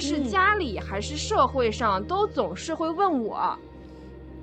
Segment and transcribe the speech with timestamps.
[0.00, 3.56] 论是家里还是社会上，都总是会问我，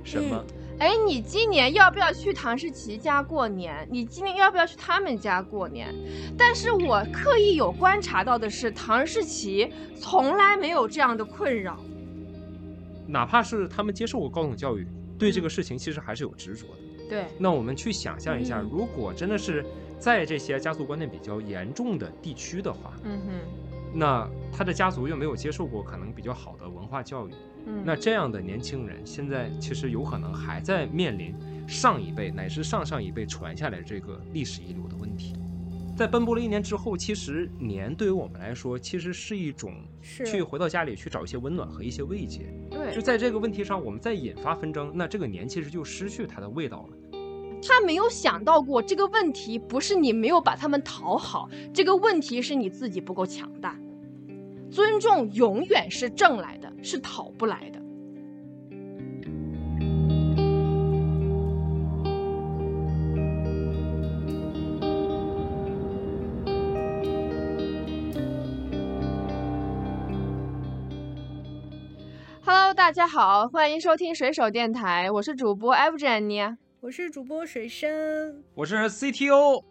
[0.03, 0.43] 什么？
[0.79, 3.87] 哎，你今年要不要去唐诗琪家过年？
[3.89, 5.91] 你今年要不要去他们家过年？
[6.37, 11.79] 但是我刻意有观察到的是，唐诗琪从来没有这样的困扰。
[13.07, 14.85] 哪怕是他们接受过高等教育，
[15.17, 17.09] 对这个事情其实还是有执着的。
[17.09, 19.65] 对，那我们去想象一下，如果真的是
[19.97, 23.31] 在这些家族观念比较严重的地区的话，嗯哼，
[23.93, 27.31] 那他的家族又没有接受过可能比较好的文化教育，
[27.65, 31.33] 嗯，那这样的年轻人现在其实有可能还在面临
[31.67, 35.33] 上一辈乃至上上一辈传下来这个历史遗留的问题。
[35.95, 42.53] 在奔波了一年之后，其实年对于我们来说，其实是一种是去回到家里去找一些温暖和一些慰藉。
[42.69, 47.19] 对就，在这个问题上，我们再引发纷争，那这个年其实就失去它的味道了。
[47.67, 53.75] 他没有想到过这个问题不是你没有把他们讨好，这个问题是你自己不够强大。
[54.69, 57.79] 尊重永远是挣来的，是讨不来的。
[72.43, 76.41] Hello，大家好，欢迎收听水手电台，我是主播 F 珍妮。
[76.79, 79.63] 我是主播水生，我是 CTO，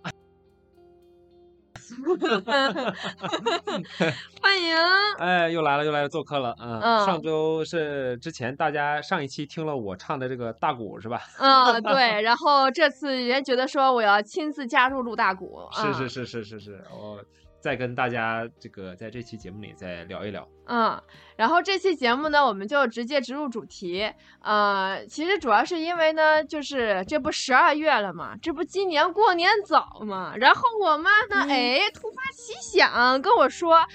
[4.43, 4.77] 欢迎。
[5.19, 6.55] 哎，又来了，又来了，做客了。
[6.61, 11.21] 嗯，嗯上周是之前大家上一期听了我唱的这个大鼓是吧？
[11.39, 17.21] 嗯，对， 然后这次也觉得说我要亲自加入陆大鼓，是是是是是是，我
[17.67, 20.47] 再跟大家这个在这期节目里再聊一聊。
[20.67, 21.03] 嗯，
[21.35, 24.09] 然后这期节目呢，我们就直接直入主题。
[24.41, 30.37] 呃，其实主要是因为呢，就是这不十二月了嘛，这不今年过年早嘛。
[30.37, 33.89] 然后我妈呢，嗯哎，突发奇想跟我说，啊，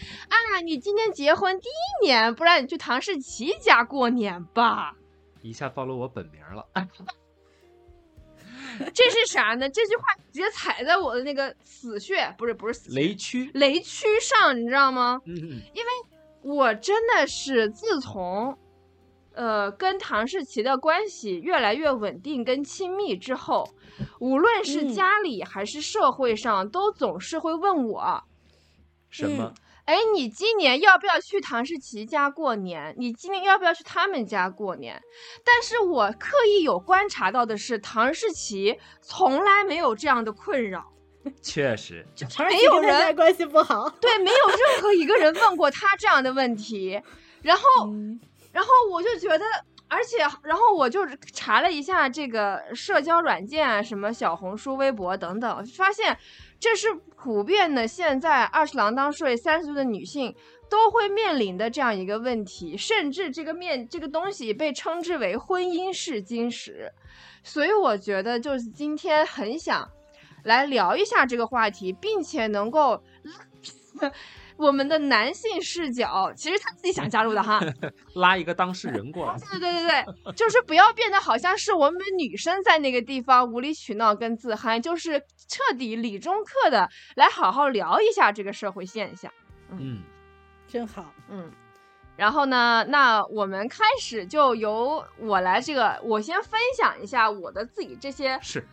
[0.65, 4.93] 你今年结婚第一年，不然你去唐世奇家过年吧。
[5.41, 6.67] 一下暴露我本名了，
[8.93, 9.69] 这是啥呢？
[9.69, 13.49] 这句话直接踩在我的那个死穴，不是不是死雷区。
[13.53, 15.21] 雷区上，你知道吗？
[15.25, 15.61] 嗯嗯，
[16.41, 18.57] 我真的是自从，
[19.33, 23.69] 呃，跟唐世奇的关系越来越稳定跟亲密之后，
[24.19, 28.23] 无论是嗯家里还是社会上，都总是会问我，
[29.09, 29.53] 什么？
[29.85, 32.93] 哎，你今年要不要去唐诗琪家过年？
[32.97, 35.01] 你今年要不要去他们家过年？
[35.43, 40.91] 但是我刻意有观察到的是，唐诗琪从来没有这样的困扰。
[41.41, 42.05] 确实，
[42.49, 43.89] 没有人关系不好。
[44.01, 46.99] 对，没有任何一个人问过他这样的问题。
[47.41, 47.63] 然后，
[47.93, 48.19] 嗯
[48.51, 49.45] 然后我就觉得，
[49.87, 56.17] 而且，然后我就查了一下这个社交软件啊，什么小红书、微博等等，发现
[56.61, 60.33] 这是普遍的，现在二十郎当岁、三十岁的女性
[60.69, 66.93] 都会面临的这样一个问题，甚至这个面这个东西被称之为婚姻试金石。
[67.43, 69.89] 所以我觉得，就是今天很想
[70.43, 73.03] 来聊一下这个话题，并且能够。
[74.61, 77.59] 我们的男性视角，其实他自己想加入的哈，
[78.15, 79.35] 拉一个当事人过来。
[79.39, 89.31] 对对对对，就是不要变得好像是我们女生在那个地方无理取闹跟自嗨，就是彻底理中客的来好好聊一下这个社会现象。
[89.71, 90.03] 嗯，
[90.67, 91.51] 真好，嗯，
[92.15, 98.63] 然后呢，那我们开始就由我来这个，我先分享一下我的自己这些是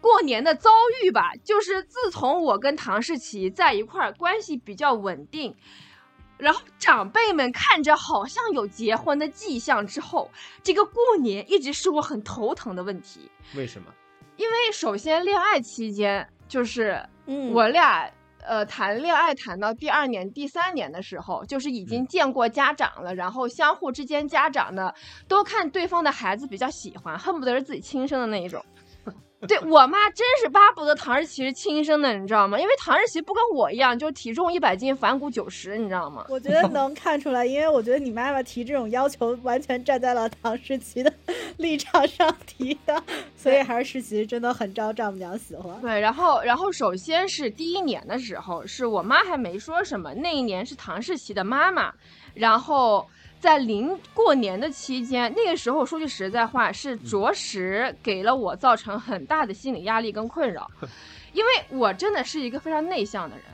[0.00, 0.70] 过年的遭
[1.02, 1.32] 遇吧。
[1.44, 5.54] 就是自从我跟唐世奇在一块儿，关系比较稳定。
[6.38, 10.30] 然后长辈们看着好像有结婚的迹象之后，
[10.62, 13.30] 这个过年一直是我很头疼的问题。
[13.54, 13.92] 为什么？
[14.36, 18.10] 因为首先恋爱期间，就是嗯，我俩
[18.42, 24.90] 呃谈恋爱谈到第二年、第三年的时候，就是已经嗯见过家长了，然后相互之间家长呢
[25.28, 28.64] 都看对方的孩子比较喜欢，恨不得是自己亲生的那一种。
[29.48, 32.60] 对我妈真是巴不得唐诗琪是亲生的，你知道吗？
[32.60, 36.26] 因为唐诗琪不跟我一样，就体重一百斤，反骨九十，你知道吗？
[36.28, 41.10] 我觉得能看出来，因为我觉得你妈妈提这种要求，完全站在了唐诗琪的
[41.56, 43.02] 立场上提的，
[43.34, 45.80] 所以还是诗琪真的很招丈母娘喜欢。
[45.80, 51.92] 对，然后然后首先是第一年的时候，是我妈还没说什么，那一年是唐诗琪的妈妈，
[52.34, 53.08] 然后
[53.40, 60.70] 在临过年的期间，那个时候说句实在话，是着实给了我造成很大的心理压力跟困扰，
[61.32, 63.44] 因为我真的是一个非常内向的人，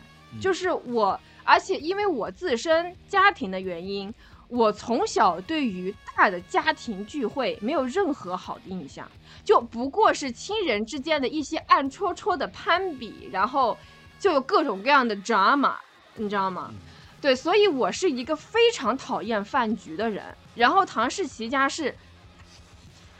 [0.41, 4.12] 就是我，而且因为我自身家庭的原因，
[4.49, 9.09] 我从小对于大的家庭聚会没有任何好的印象，
[9.44, 13.79] 就不过是亲人之间的一些暗戳戳的攀比，然后
[14.19, 15.75] 就有各种各样的 drama，
[16.17, 16.75] 你知道吗？
[17.21, 20.25] 对，所以我是一个非常讨厌饭局的人。
[20.55, 21.95] 然后唐氏奇家是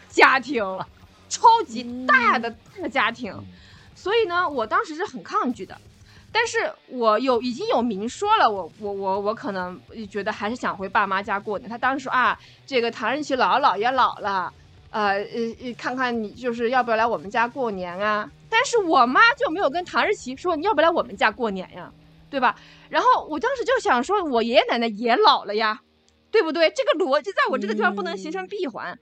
[0.09, 0.63] 家庭，
[1.29, 2.51] 超级大的
[2.81, 3.35] 大家庭，
[3.95, 5.77] 所以呢，我当时是很抗拒的。
[6.33, 11.69] 但是我有已经有明说了，我我我我可能觉得还是想回爸妈家过年。
[11.69, 14.53] 他当时说啊，这个唐氏奇姥姥姥爷老了，
[14.91, 18.31] 呃呃，看看你就是要不要来我们家过年啊？
[18.51, 21.91] 但是我妈就没有跟唐日奇说你要不要来我们家过年呀，
[22.29, 22.57] 对吧？
[22.89, 25.81] 然后我当时就想说，我爷爷奶奶也老了呀，
[26.31, 26.71] 对不对？
[26.71, 28.99] 这个逻辑在我这个地方不能形成闭环。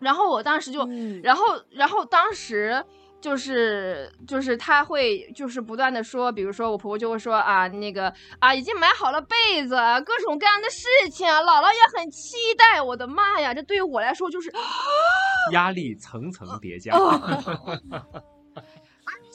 [0.00, 0.86] 然后我当时就，
[1.22, 2.84] 然后然后当时
[3.20, 12.82] 就是就是他会就是不断的说，比如说我婆婆就会说啊，那个啊已经买好了被子，各种各样的事情，姥姥也很期待。
[12.82, 14.52] 我的妈呀，这对于我来说就是
[15.52, 16.94] 压力层层叠加。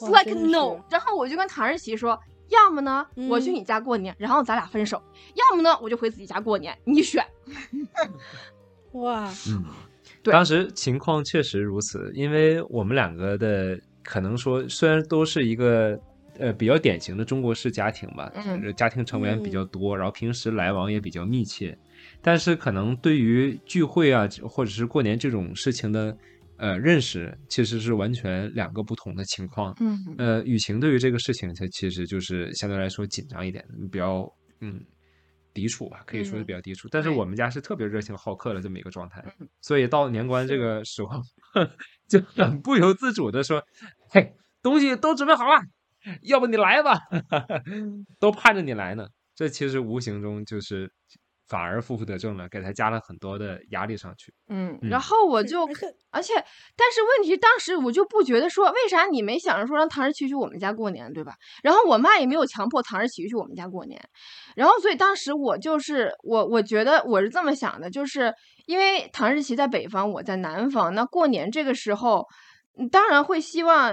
[0.00, 2.18] Like no，然后我就跟唐日琪说。
[2.50, 4.98] 要么呢，我去你家过年，然后咱俩分手；
[5.34, 7.24] 要么呢，我就回自己家过年，你选。
[8.92, 9.64] 哇，嗯，
[10.22, 15.98] 当时情况确实如此，因为我们两个的可能说，虽然都是一个
[16.38, 21.78] 呃比较典型的中国式家庭吧，嗯，家庭成员比较多，然后平时来往也比较密切，
[22.20, 26.16] 但是可能对于聚会啊或者是过年这种事情的。
[26.60, 29.74] 呃，认识其实是完全两个不同的情况。
[29.80, 34.30] 嗯，呃，雨晴对于这个事情，它其实就是相对来说紧张一点，比较
[34.60, 34.84] 嗯
[35.54, 36.86] 抵触吧，可以说是比较抵触。
[36.90, 39.24] 但是我们家是特别热情好客的这么一个状态，
[39.62, 41.22] 所以到年关这个时候，
[42.06, 43.62] 就很不由自主的说
[44.12, 45.62] ：“嘿，东西都准备好了，
[46.22, 47.00] 要不你来吧，
[48.18, 50.92] 都盼着你来呢。”这其实无形中就是。
[51.50, 54.32] 反而负负得正了，给他加了很多的压力上去。
[54.48, 55.66] 嗯，然后我就，
[56.12, 56.32] 而且，
[56.76, 61.34] 但是问题当时我就不觉得说，为啥你没想着说让唐诗琪去我们家过年，对吧？
[61.64, 64.00] 然后我妈也没有强迫唐诗琪去我们家过年，
[64.54, 68.32] 然后所以当时我就是我，我觉得我是这么想的，就是
[68.66, 72.28] 因为唐诗琪在北方，我在南方，那过年这个时候，
[72.92, 73.92] 当然会希望。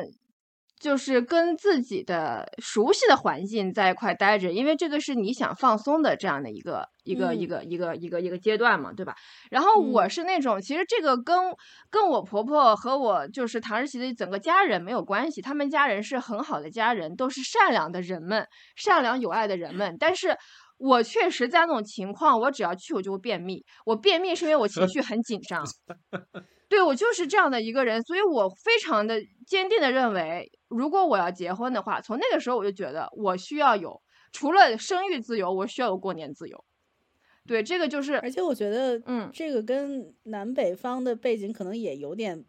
[0.79, 9.15] 就是跟自己的熟悉的环境在一块待着，因为这个是你想放松的这样的一个一个一个一个一个一个阶段嘛，对吧？
[9.49, 11.35] 然后我是那种，其实这个跟
[11.89, 18.45] 跟我婆婆和我就是唐日琪的整个家人没有关系，他们家人是很好的家人，都是善良的人们，
[18.75, 19.95] 善良有爱的人们。
[19.99, 20.37] 但是
[20.77, 25.65] 我确实在那种情况，我只要去我就会便秘，我便秘是因为我情绪很紧张。
[26.69, 36.63] 对我就是这样的一个人，所以我非常的坚定的认为，如果我要结婚的话，从那个时候我就觉得我需要有除了生育自由，我需要有过年自由。
[37.45, 42.43] 对，这个就是，而且我觉得，嗯，这个跟南北方的背景可能也有点，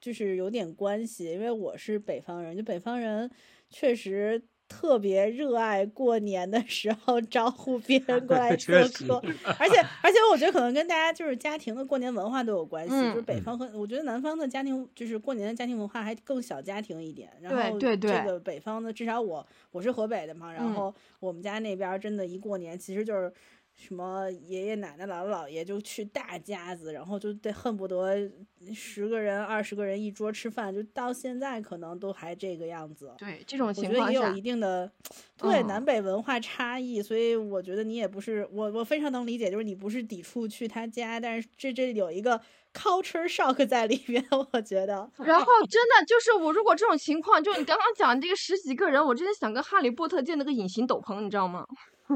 [0.00, 3.30] 就是有点关系，因为我是北方人，就北方人
[3.70, 4.42] 确实。
[4.72, 9.22] 特别热爱过年的时候招呼别 人过来做客，
[9.58, 12.90] 而且而且我觉得可能跟大家就是家庭的过年文化都有关系。
[12.90, 17.30] 就是北方和我觉得南方的家庭就是过年的家庭文化还更小家庭一点。
[17.40, 23.32] 然后这个北方的至少我我是河北的嘛，然后我们家那边真的一过年其实就是。
[23.74, 28.30] 什么爷爷奶奶、姥姥姥爷就去大家子，然后就得恨不得
[28.72, 33.12] 十个人、二十个人一桌吃饭，就到现在可能都还这个样子。
[33.18, 34.90] 对，这种情况我觉得也有一定的
[35.36, 42.40] 对南北文化差异，所以我觉得你也不是我，我非常能理解，就是你不是抵触去他家，但是这这有一个
[42.72, 45.10] culture shock 在里面，我觉得。
[45.18, 51.66] 然后真的就是我，如果这种情况，就你刚刚讲这个十几个人，我真的想跟哈利波特建那个隐形斗篷，你知道吗？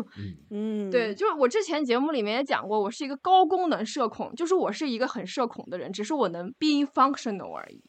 [0.50, 7.82] 嗯，对，就是我之前节目里面也讲过，我是一个高功能社恐，就是我是一个很社恐的人，只是我能 be functional 而已。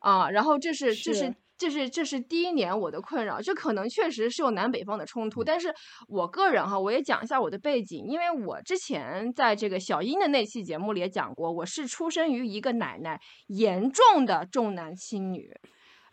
[0.00, 5.72] 啊，然后这是这是这是这是第一年我的困扰，这可能确实是有南北方的冲突，但是
[6.08, 15.50] 我个人哈，我也讲一下我的背景，因为我之前在这个小英的那期节目里也讲过，我是出生于一个奶奶严重的重男轻女。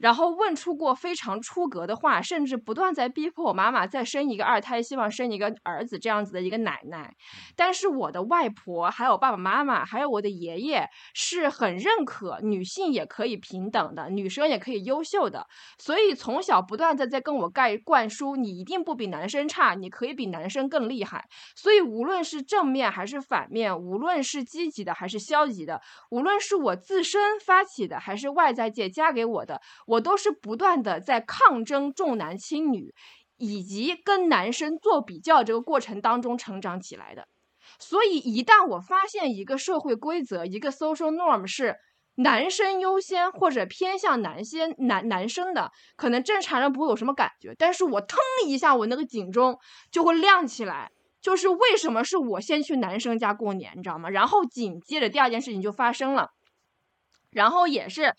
[0.02, 7.14] 然后问出过非常出格的话，甚至不断在逼迫我妈妈再生一个二胎，希望生一个儿子这样子的一个奶奶。
[7.56, 15.46] 但是我的外婆、还有爸爸妈妈、还有我的爷爷是很认可女性也可以平等的，女生也可以优秀的，
[15.78, 21.24] 所以从小不断的在跟我盖灌输，你一定不比男生差，你可以比男生更厉害。
[21.56, 25.80] 所以无论是正面还是反面，无论是积极的还是消极的，
[26.10, 29.62] 无论是我自身发起的还是外在界加给我的。
[29.92, 32.94] 我都是不断的在抗争重男轻女，
[33.36, 37.28] 以及跟男生做比较这个过程当中成长起来的。
[37.78, 41.76] 所以一旦我发现一个社会规则，一个 social norm 是
[42.16, 48.18] 男生优先或者偏向男先男男生的，可能正常人不会有什么感觉，但是我腾
[48.48, 49.60] 一下，我那个警钟
[49.92, 54.10] 就会亮起来，就是为什么是我先去男生家过年，你知道吗？
[54.10, 56.30] 然后紧接着第二件事情就发生了，
[57.32, 58.14] 然后也是。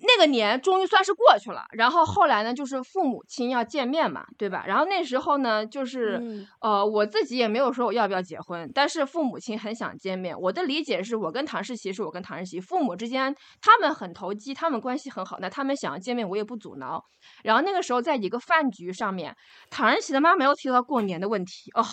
[0.00, 4.64] 那个年终于算是过去了，然后后来呢，就是父母亲要见面嘛，对吧？
[4.66, 10.38] 然后那时候呢，就是呃，我自己也没有说我要不要结婚，但是父母亲很想见面。
[10.38, 17.02] 我的理解是我跟唐世奇是我跟唐世奇父母之间，他们很投机，他们关系很好，那他们想要见面，我也不阻挠。
[17.42, 19.34] 然后那个时候在一个饭局上面，
[19.70, 21.84] 唐世奇的妈没有提到过年的问题哦。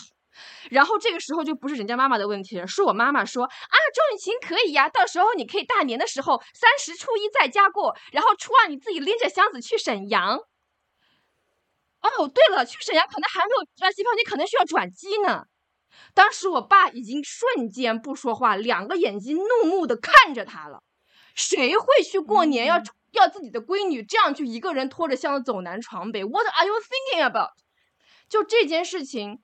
[0.70, 10.40] 然后这个时候就不是人家妈妈的问题了，是我妈妈说啊，周雨晴可以呀，到时候你可以大年的时候三十初一在家过，然后初二你自己拎着箱子去沈阳。
[12.02, 15.46] 哦，对了，去沈阳可能还没有转机票，你可能需要转机呢。
[16.14, 20.84] 当时我爸已经瞬间不说话，两个眼睛怒目的看着他了。
[21.34, 27.52] 谁会去过年要要自己的闺女这样去一个人拖着箱子走南闯北？What are you thinking about？
[28.30, 29.42] 就这件事情。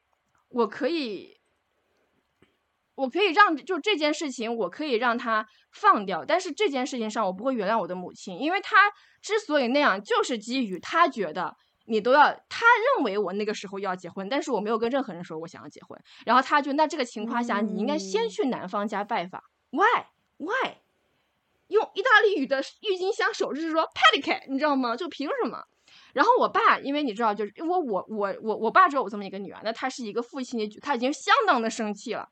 [0.51, 1.39] 我可以，
[2.95, 6.23] 我可以让就这件事情，我可以让他放掉。
[6.25, 8.75] 但是这件事情上，我不会原谅我的母亲，因为她
[9.21, 11.55] 之所以那样，就是基于她觉得
[11.85, 12.65] 你都要，他
[12.95, 15.99] 认为我那个时候要结婚，但是我没有跟任何人说我想要结婚。
[16.25, 19.41] 然后他就那这个情况下，你应该先去男方家拜访。
[19.71, 20.05] Why
[20.37, 20.77] Why？
[21.67, 24.97] 用意大利语的郁金香手势说 p e d i c a t 你知道吗？
[24.97, 25.63] 就凭什么？
[26.13, 32.29] 然后我爸，因为你知道，就是因为我我我我爸只有我这么一个女儿，那他是一个父亲的，他已经相当的生气了。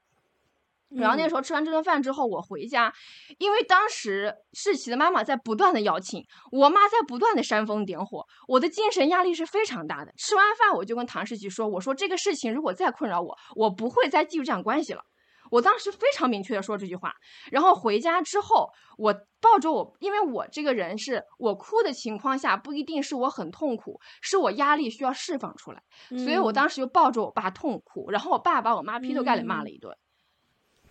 [0.90, 2.92] 然后那时候吃完这顿饭之后，我回家，
[3.38, 10.12] 因为当时世奇的妈妈在不断的邀请，我妈在不断的煽风点火，我的精神压力是非常大的。
[10.18, 15.04] 吃完饭我就跟唐世奇说：“我说这个事情如果再困扰我，我不会再继续这样关系了。”
[15.50, 17.13] 我当时非常明确的说这句话，
[17.51, 29.96] 然后回家之后，我抱着我，因为我这个人是我哭的情况下不一定是我很痛苦，是我压力需要释放出来，所以我当时就抱着我爸痛哭，然后我爸把我妈劈头盖脸骂了一顿，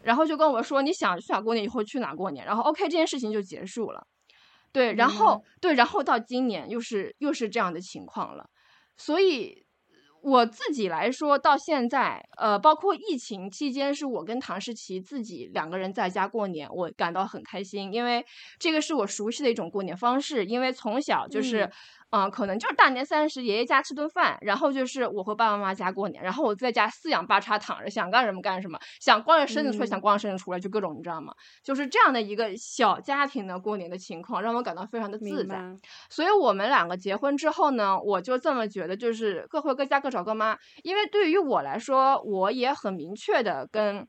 [0.03, 4.07] 然后就跟我说你想去哪过年以后去哪过年，然后 OK 这件事情就结束了，
[4.73, 8.49] 对，然后对，然后到今年又是又是这样的情况了，
[8.97, 9.67] 所以。
[10.23, 18.25] 我自己来说，到现在，呃，包括疫情期间，是我跟唐诗琪自己两个人在家过年，我感到很开心，因为
[18.59, 21.71] 这个是我熟悉的一种过年方式，因为从小就是。
[22.11, 31.35] 嗯，可能就是大年三十爷爷家吃顿饭，然后就是我回爸爸妈妈家过年，然后我在家四仰八叉躺着，想干什么干什么，想光着身子出来，想光着身子出来，就各种你知道吗？
[31.63, 35.61] 就是这样的一个小家庭的过年的情况，让我感到非常的自在。
[36.09, 40.57] 所以我们两个结婚之后呢，我就这么觉得，就是各回各家各找各妈。
[40.83, 44.07] 因为对于我来说，我也很明确的跟，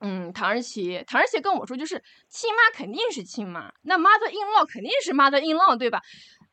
[0.00, 6.02] 嗯，唐人奇，唐人奇跟我说，就是亲妈肯定是亲妈，那 mother in law 肯定是 mother in law，对吧？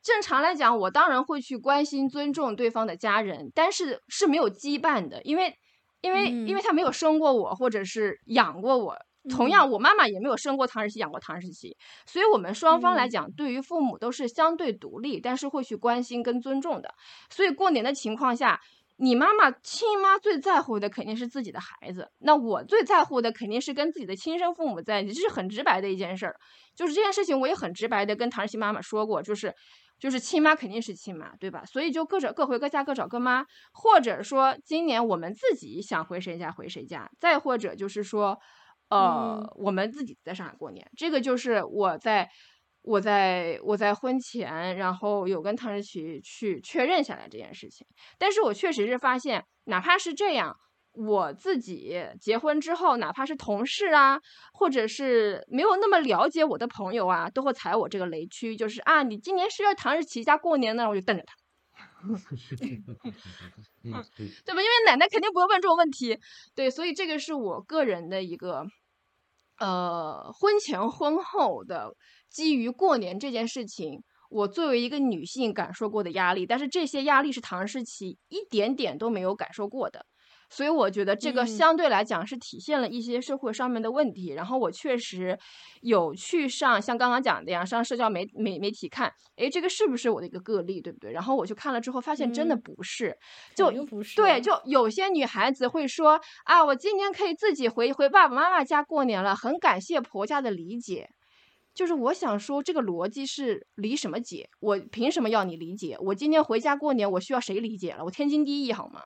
[0.03, 5.57] 正常来讲，我当然会去关心、尊重对方的家人，但是是没有羁绊的，因为，
[6.01, 8.97] 因为，因为他没有生过我，或者是养过我。
[9.29, 16.93] 同样，我妈妈也没有生过唐世奇，养过唐世奇，所以我们双方来讲，对于父母都是相对独立，但是会去关心跟尊重的。
[17.29, 18.59] 所以过年的情况下，
[18.97, 26.35] 你妈妈亲妈最在乎的肯定是自己的孩子，那我最在乎的肯定是跟自己的亲生父母在一起，这是很直白的一件事儿。
[26.75, 29.55] 就是这件事情，我也很直白的跟唐世奇妈妈说过，就是。
[30.03, 31.63] 就是亲妈肯定是亲妈，对吧？
[31.63, 38.37] 所以就各找各回各家，各找各妈，或者说今年我们自己想回谁家回谁家，再或者就是说，
[38.89, 42.29] 呃，我们自己在上海过年，这个就是我在
[42.81, 50.53] 我在我在婚前，然后有跟唐诗琪去确认下来这件事情，但是我确实是发现，哪怕是这样。
[50.93, 54.19] 我自己结婚之后，哪怕是同事啊，
[54.53, 61.35] 或者是没有那么了解我的朋友啊，都会踩我这个雷区，就是啊，你今年是要唐日琪家过年呢，我就瞪着他，
[63.81, 64.05] 对吧？
[64.47, 66.17] 因为奶奶肯定不会问这种问题，
[66.55, 68.63] 对，所以这个是我个人的一个，
[69.59, 71.95] 呃，婚前婚后的
[72.29, 74.03] 基于过年这件事情。
[74.29, 80.03] 我作为一个女性感受过的压力，但是这些压力是唐诗琪一点点都没有感受过的。
[80.53, 84.33] 所以我觉得这个嗯相对来讲是体现了一些社会上面的问题。
[84.33, 85.37] 然后我确实
[85.81, 91.11] 有去上像刚刚讲的呀，上社交媒媒媒体看，诶，这个是不是我的一个个例，对不对？
[91.11, 93.17] 然后我去看了之后，发现真的嗯不是。
[93.55, 101.09] 就不是对，就有些女孩子会说啊，我今年可以自己回回爸爸妈妈家过年了，很感谢婆家的理解。
[101.73, 104.47] 就是我想说，这个逻辑是理什么解？
[104.59, 105.97] 我凭什么要你理解？
[105.99, 108.05] 我今天回家过年，我需要谁理解了？
[108.05, 109.01] 我天经地义好吗？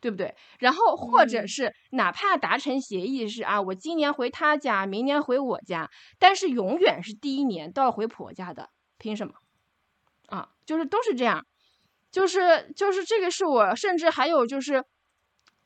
[0.00, 0.34] 对不对？
[0.58, 9.34] 然后或者嗯是哪怕达成协议是啊，我今年回他家，明年回我家，但是永远是第一年都要回婆家的，凭什么？
[10.28, 11.44] 啊，就是都是这样，
[12.10, 14.84] 就是就是这个是我，甚至还有就是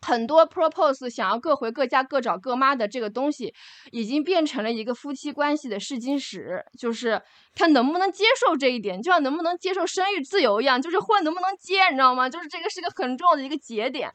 [0.02, 3.52] 很多 propose 想要各回各家各找各妈的这个东西，
[3.92, 7.20] 已经变成了一个夫妻关系的试金石，就是
[7.54, 12.28] 他能不能接受这一点，就像能不能接受生育自由一样，就是婚能不能结，你知道吗？
[12.28, 14.10] 就是这个是个很重要的一个节点。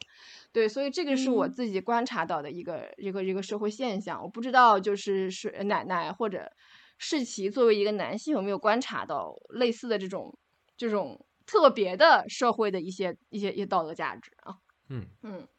[0.52, 6.50] 对，所以这个是我嗯自己观察到的一个、一个一个社会现象，我不知道就是是奶奶或者
[6.98, 10.36] 世奇作为一个男性有没有观察到类似的这种
[10.76, 14.54] 这种特别的社会的一些一些一些道德价值啊？
[14.88, 15.55] 嗯嗯，那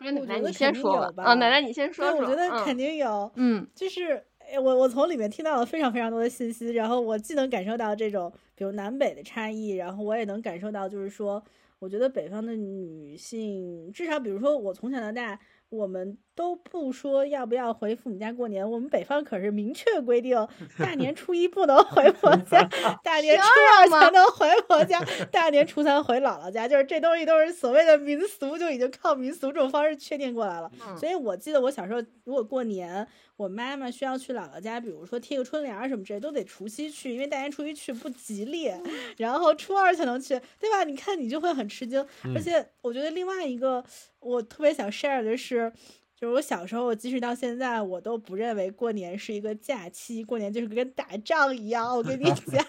[0.00, 3.30] 奶我觉得奶你先肯定说吧，有吧啊，奶奶你先说对，说，我觉得嗯肯定有。
[3.34, 11.42] 嗯就是哎我我从里面听到了非常非常多的信息，然后我既能感受到这种比如南北的差异，然后我也能感受到就是说，
[11.78, 15.38] 我觉得北方的女性，至少比如说我从小到大，
[15.68, 20.46] 我们都不说要不要回父母家过年，我们北方可是明确规定，
[20.78, 22.62] 大年初一不能回婆 家，
[23.02, 30.70] 大年初二才能回婆家，大年初三回姥姥家，就是这东西都是所谓的民俗，就已经靠民俗这种方式确定过来了。
[30.86, 33.04] 嗯所以我记得我小时候，如果过年，
[33.36, 38.70] 我妈妈需要去姥姥家，比如说贴个春联儿什么之类，都得除夕去，因为大年初一去不吉利，
[39.16, 40.84] 然后初二才能去，对吧？
[40.84, 42.00] 你看你就会很吃惊。
[42.00, 43.84] 而嗯且我觉得另外一个
[44.20, 45.72] 我特别想 share 的是。
[46.20, 51.96] 就是我小时候，即使到现在，我都不认为过年是一个假期，过年就是跟打仗一样。
[51.96, 52.66] 我跟你讲，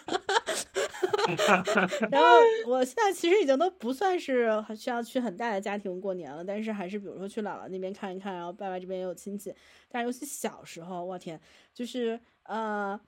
[2.12, 2.27] 然后
[2.68, 9.51] 我现在其实已经都不算是需要去很大的家庭过年了，但是还是比如说去姥姥那边看一看，然后爸爸这边也有亲戚。
[9.89, 11.41] 但是尤其小时候，我天，
[11.74, 13.00] 就是呃，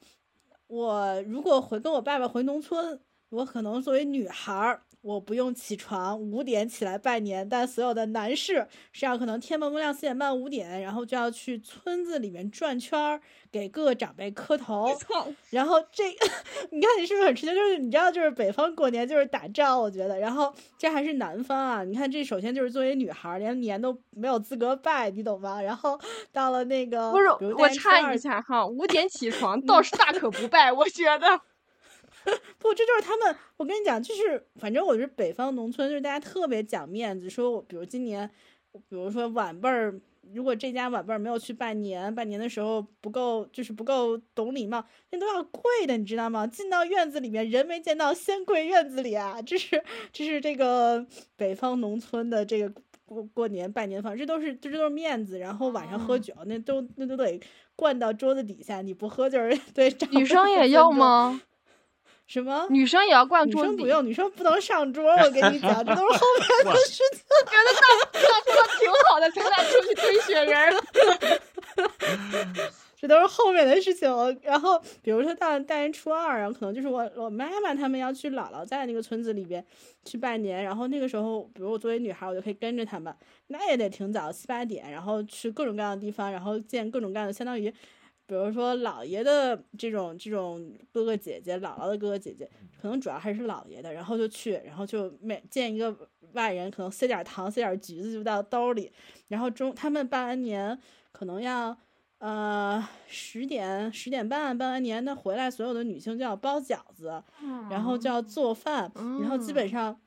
[0.66, 3.00] 我如果回跟我爸爸回农村，
[3.30, 13.20] 我可能作为女孩儿，我不用起床五点起来拜年，但所有的男士是要可能天蒙蒙亮四点半五点，然后就要去村子里面转圈儿，
[13.52, 14.94] 给各个长辈磕头。
[14.96, 16.04] 操，然后这，
[16.72, 17.56] 你看你是不是很吃惊？
[17.56, 20.20] 就是你知道，就是北方过年就是打仗，我觉得。
[20.20, 25.60] 然后这还是南方啊，你看这首先就是作为女孩，连年都没有资格拜，你懂吗？
[25.62, 26.00] 然后
[26.32, 31.42] 到了那个，不是我插一下哈，五点起床 倒是大可不拜，我觉得。
[32.58, 33.36] 不，这就是他们。
[33.58, 38.30] 我跟你讲，就是反正我是北方农村，就是大家特别讲面子，说我比如今年，
[38.72, 40.00] 比如说晚辈儿，
[40.34, 46.46] 如果这家晚辈儿没有去拜年，拜年的时候不够，就是不够懂礼貌，那都要跪的，你知道吗？
[46.48, 49.42] 进到院子里面，人没见到，先跪院子里啊！
[49.42, 51.06] 这是这是这个
[51.36, 52.72] 北方农村的这个
[53.06, 55.38] 过过年拜年方式，这都是这都是面子。
[55.38, 57.40] 然后晚上喝哦酒，那都那都得
[57.76, 60.70] 灌到桌子底下，你不喝就是 对女生也？
[60.70, 61.42] 要吗？
[62.32, 62.66] 什么？
[62.70, 63.68] 女生也要灌桌子？
[63.68, 65.04] 女生不用，女生不能上桌。
[65.12, 67.20] 我跟你讲，这都是后面的事情。
[67.20, 70.82] 觉得大那说的挺好的，咱俩出去堆雪人了。
[72.96, 74.10] 这都是后面的事情。
[74.44, 79.62] 然后，比如说到大年初二，然后可能就是我我妈妈他们要去姥姥在那个村子里边
[80.06, 83.14] 去拜年，然后那个时候，比如我作为女孩，我就可以跟着他们，
[83.48, 87.74] 那也得挺早，七八点，然后去各种各样的地方，然后见各种各样的，相当于。
[88.26, 92.50] 比如说姥爷的这种这种哥哥姐姐，姥姥的哥哥姐姐，
[92.82, 95.96] 可能主要还是姥爷的，然后就去，然后就每见一个
[96.34, 98.92] 外人，可能塞点糖，塞点橘子就到兜里，
[99.28, 100.80] 然后中他们办完年
[101.12, 101.78] 可能要
[102.20, 107.22] 呃十点十点半办完年，那回来所有的女性就要包饺子，
[107.70, 110.00] 然后就要做饭，然后基本上。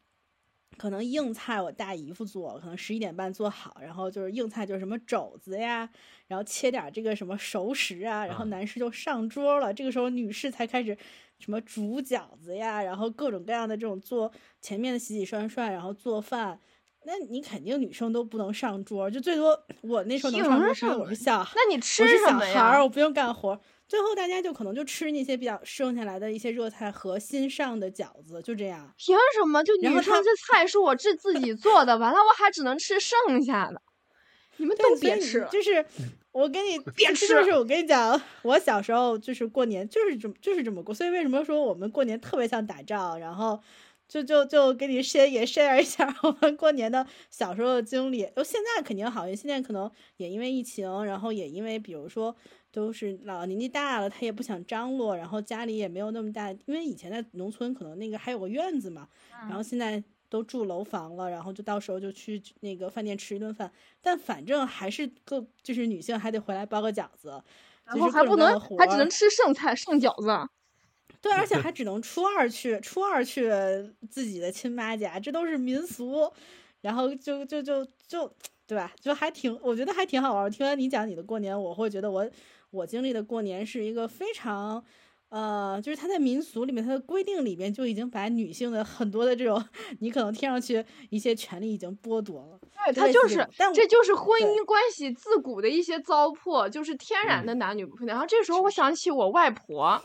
[0.76, 5.88] 可能硬菜我大姨夫做，可能十一点半做好，然后就是硬菜就是什么肘子呀，
[6.26, 10.96] 然后切点这个什么熟食啊，然后啊男士就上桌了，这个时候女士才开始
[11.38, 16.60] 什么煮饺子呀，然后各种各样的这种做前面的洗洗涮涮，然后做饭。
[17.06, 22.82] 那你肯定女生都不能上桌，就最多我那时候能上桌，是因为我是小孩，那你吃我是小孩儿，？
[22.82, 23.60] 我不用干活。
[23.86, 28.92] 最后大家就可能就吃那些比较剩下来的一些热菜和新上的饺子，就这样。
[28.96, 29.62] 凭什么？
[29.62, 33.82] 就女生这菜是我自自己 做的，完了我还只能吃剩下的，
[34.56, 35.48] 你们都别吃了。
[35.48, 35.84] 就是
[36.32, 43.60] 我跟你 别吃就是我跟你讲， 我小时候就是过年就是这么就是这么过，所以为什么说我们过年特别像打仗，然后
[44.08, 48.28] 就就就给你 share 也 share 一下我们过年的小时候的经历。
[48.34, 52.34] 就现在肯定好，现在可能也因为疫情，然后也因为比如说
[52.74, 63.70] 都是老年纪大了，他也不想张罗，然后家里也没有那么大，因为以前在农村可能那个还有个院子嘛，然后现在都住楼房了，然后就到时候就去那个饭店吃一顿饭，
[64.02, 67.40] 但反正还是各就是女性还得回来包个饺子，
[67.84, 70.50] 然后还不能还只能吃剩菜剩饺子。
[71.22, 73.48] 对，而且还只能初二去，初二去
[74.10, 76.30] 自己的亲妈家，这都是民俗。
[76.82, 78.30] 然后就就就就
[78.66, 78.92] 对吧？
[79.00, 80.50] 就还挺，我觉得还挺好玩。
[80.50, 82.30] 听完你讲你的过年，我会觉得我
[82.74, 84.84] 我经历的过年是一个非常。
[85.30, 89.60] 呃，就是它在民俗里面，它的规定里面就已经把女性的很多的这种，
[89.98, 92.60] 你可能听上去一些权利已经剥夺了。
[92.86, 98.14] 对，就它就是但这就是婚姻关系自古的一些糟粕，就是天然嗯的男女不平等。
[98.14, 100.00] 然后这时候我想起我外婆，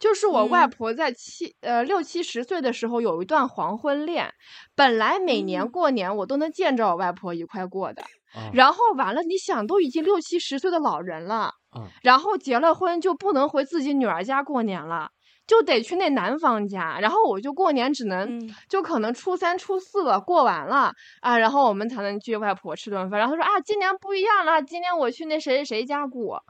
[0.00, 4.34] 就是我外嗯婆在七呃六七十岁的时候有一段黄昏恋，
[4.74, 8.02] 本来每年嗯过年我都能见着我外婆一块过的，
[8.34, 15.10] 啊然后完了，你想都已经六七十岁的老人了，啊然后结了婚就不能回自己女儿家过年了。
[15.44, 23.18] 就得去那男方家，然后我就过年只能、嗯就可能初三初四了过完了啊，然后我们才能去外婆吃顿饭。
[23.18, 26.44] 然后他说啊，今年不一样了，今年我去那谁谁谁家过。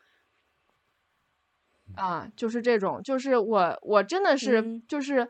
[1.97, 5.29] 啊，就是这种，就是我我真的是、嗯就是，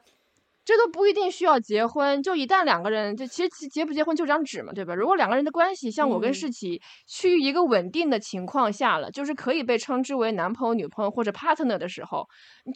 [0.64, 4.94] 这都不一定需要结婚，就一旦两个人，就其实其结不结婚就张纸嘛，对吧？
[4.94, 6.35] 如果两个人的关系像我跟嗯。
[6.35, 12.27] 世奇趋于一个稳定的情况下了，就是可以被称之为男朋友、女朋友或者 partner 的时候，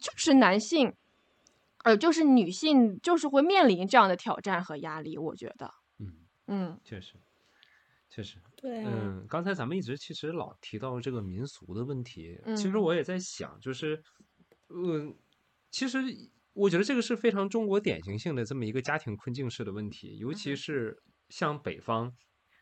[0.02, 0.92] 就是男性，
[1.84, 6.80] 呃，就是女性，就是会面临这样的挑战和压力，我觉得，嗯，嗯。
[6.84, 7.14] 确实，
[8.10, 12.78] 确实，对啊，嗯，刚才咱们一直其实老提到这个民俗的问题，其实嗯。
[12.78, 14.02] 我也在想，就是，
[14.68, 15.14] 呃，
[15.70, 15.98] 其实
[16.56, 20.96] 我觉得这个是非常中国典型性的这么一个家庭困境式的问题，尤其嗯是
[21.28, 22.12] 像北方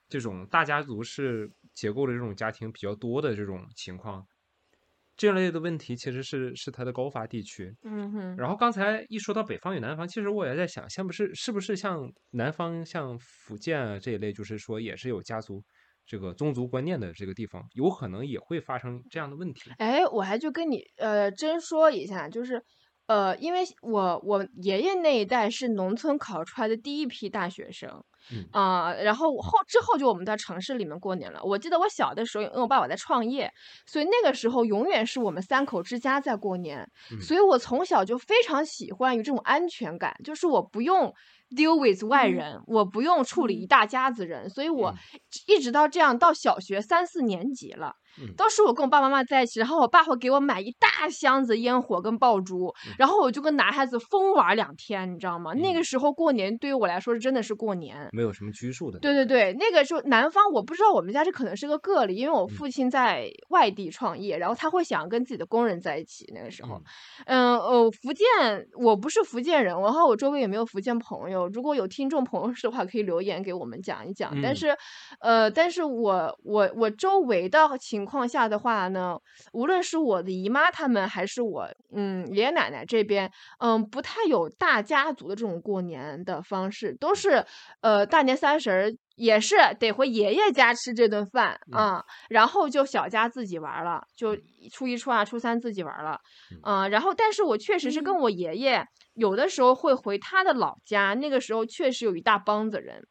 [0.08, 4.26] 这种大家族式结构的这种家庭比较多的这种情况，
[5.16, 7.72] 这类的问题其实是是它的高发地区。
[7.84, 15.62] 嗯哼，然后刚才一说到北方与南方，其实我也在想，像不是是不是像南方像福建啊这一类，就是说也是有家族
[16.04, 19.70] 这个宗族观念的这个地方，有可能也会发生这样的问题。
[19.78, 22.62] 哎，我还就跟你呃真说一下，就是
[23.08, 28.48] 呃，因为我我爷爷那一代是农村考出来的第一批大学生，嗯。
[28.50, 31.42] 啊、然后后之后就我们在城市里面过年了。
[31.44, 33.50] 我记得我小的时候，因为我爸爸在创业，
[33.86, 37.18] 所以那个时候永远是我们三口之家在过年，嗯。
[37.20, 41.12] 所以我从小就非常喜欢有这种安全感，就是我不用
[41.50, 42.28] deal with 外嗯。
[42.28, 43.68] 人，我不用处理一嗯。
[43.68, 44.98] 大家子人，所以我嗯。
[45.46, 47.96] 一直到这样到小学三四年级了。
[48.20, 55.52] 嗯都是我跟我爸爸妈妈在一起，然后我爸会给我买一大箱子烟火跟爆竹，嗯然后我就跟男孩子疯玩两天，你知道吗？
[55.54, 58.08] 那嗯个时候过年对于我来说是真的是过年。
[58.12, 58.98] 没有什么拘束的。
[58.98, 66.24] 对对对，那个时候南方我不知道我们家这可能是个个例，因为我嗯父亲在外地创业，然后他会想跟自己的工人在一起。
[66.34, 66.80] 那个时候，
[67.26, 68.26] 嗯呃，福建
[68.78, 71.48] 我不是福建人，然后我周围也没有福建朋友。
[71.48, 74.32] 如果有听众朋友是的话，可以留言给我们讲一讲。
[74.42, 74.76] 但嗯是，
[75.20, 79.16] 呃，但是我我我周围的情况下的话呢，
[79.52, 87.44] 无论是我的姨妈他们，还是我嗯爷爷奶奶这边，嗯，不太有大家族的这种过年的方式，都是
[87.80, 94.36] 呃大年三十儿也是得回爷爷家吃这顿饭嗯啊，然后就小家自己玩儿了，就
[94.72, 96.18] 初一、初二、初三自己玩儿了，
[96.62, 103.06] 啊，然后但是我确实是跟嗯我爷爷有的时候会回他的老家，那个时候确实有一大帮子人。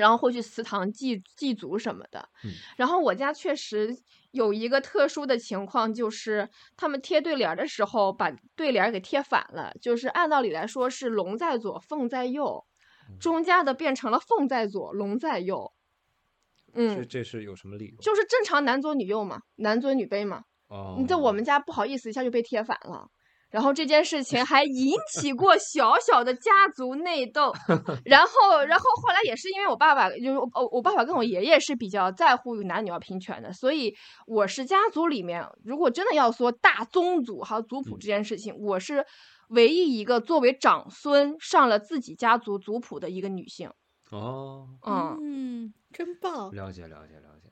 [0.00, 3.94] 然后会去祠堂祭祭祖什么的，嗯然后我家确实
[4.30, 12.64] 有一个特殊的情况，就是他们贴对联儿的时候把对联儿给贴反了，就是按道理来说是龙在左，凤在右，
[13.20, 15.72] 中家的变成了凤在左，龙在右。
[16.72, 17.96] 这嗯，这是有什么理由？
[18.00, 20.44] 就是正常男左女右嘛，男尊女卑嘛。
[20.68, 23.08] 哦，你在我们家不好意思一下就被贴反了。
[23.50, 27.52] 然后这件事情还引起过小小的家族内斗，
[28.04, 33.94] 然后，然后后来也是因为我爸爸，就是我我爸爸跟我爷爷是比较在乎于男女要平权的，所以
[34.26, 39.04] 我是家族里面，如果真的要说大宗族还有族谱这件事情，我是
[39.48, 43.70] 唯一一个作为长孙上了自己家族族谱的一个女性。
[44.10, 46.52] 哦，嗯，嗯，真棒。
[46.52, 47.50] 了解了解了解。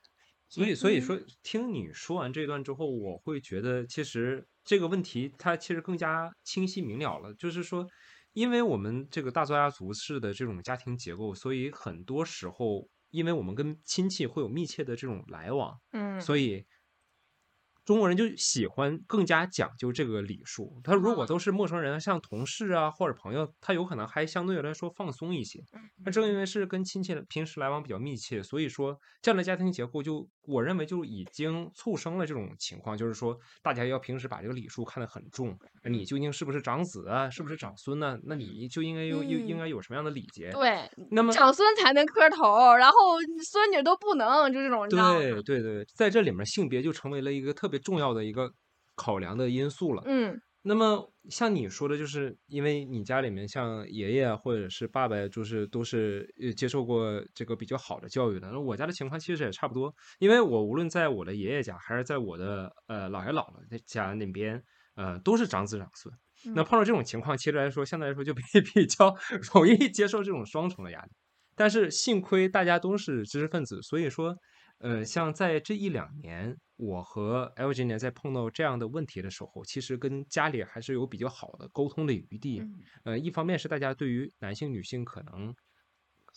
[0.48, 7.32] 所以所以嗯说，听你说完这段之后，我会觉得其实这个问题它其实更加清晰明了了。
[7.32, 7.86] 就是说，
[8.34, 16.66] 因为我们这个大作家族式的这种家庭结构，所以很多时候，因为我们跟亲戚会有密切的这种来往，嗯，所以
[17.86, 20.78] 中国人就喜欢更加讲究这个礼数。
[20.84, 25.64] 他如果都是陌生人，像同事啊或者朋友，他有可能还相对来说放松一些。
[26.04, 35.54] 那正因为是跟亲戚平时来往比较密切，所以说这样的家庭结构就我认为就已经促生了这种情况，就是说大家要平时把这个礼数看得很重。
[35.84, 37.28] 你究竟是不是长子啊？
[37.28, 38.18] 是不是长孙呢？
[38.24, 40.50] 那你就应该有有应该有什么样的礼节？
[40.52, 42.96] 对，那么长孙才能磕头，然后
[43.50, 44.88] 孙女都不能，就这种。
[44.88, 48.50] 对对对，在这里面性别就成为了一个特别重要的一个
[48.94, 50.02] 考量的因素了。
[50.06, 58.50] 嗯，那么像你说的，就是因为你家里面像爷爷或者是爸爸，就是都是呃接受过这个比较好的教育的。
[58.50, 64.62] 那我家的情况其实也差不多，因为我无论在我的爷爷家，还是在我的呃姥爷姥姥家那边，
[64.94, 66.14] 呃都是长子长孙。
[66.54, 68.42] 那碰到这种情况，其实来说相对来说就比
[68.74, 69.16] 比较
[69.52, 71.10] 容易接受这种双重的压力。
[71.56, 74.36] 但是幸亏大家都是知识分子，所以说。
[74.80, 82.62] 呃，像在这一两年，我和 L G 呢在碰到这样的问题的时候，其实跟家里还是有比较好的沟通的余地。
[83.02, 85.52] 呃，一方面是大家对于男性、女性可能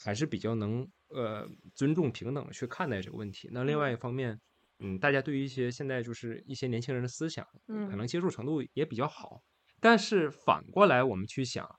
[0.04, 3.50] 还是比较能呃尊重、平等的去看待这个问题。
[3.52, 4.42] 那另外一方面，
[4.80, 9.44] 嗯，大家对于一些现在就是一些年轻人的思想，可能接受程度也比较好。
[9.80, 11.70] 但是反过来我们去想，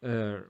[0.00, 0.42] 呃，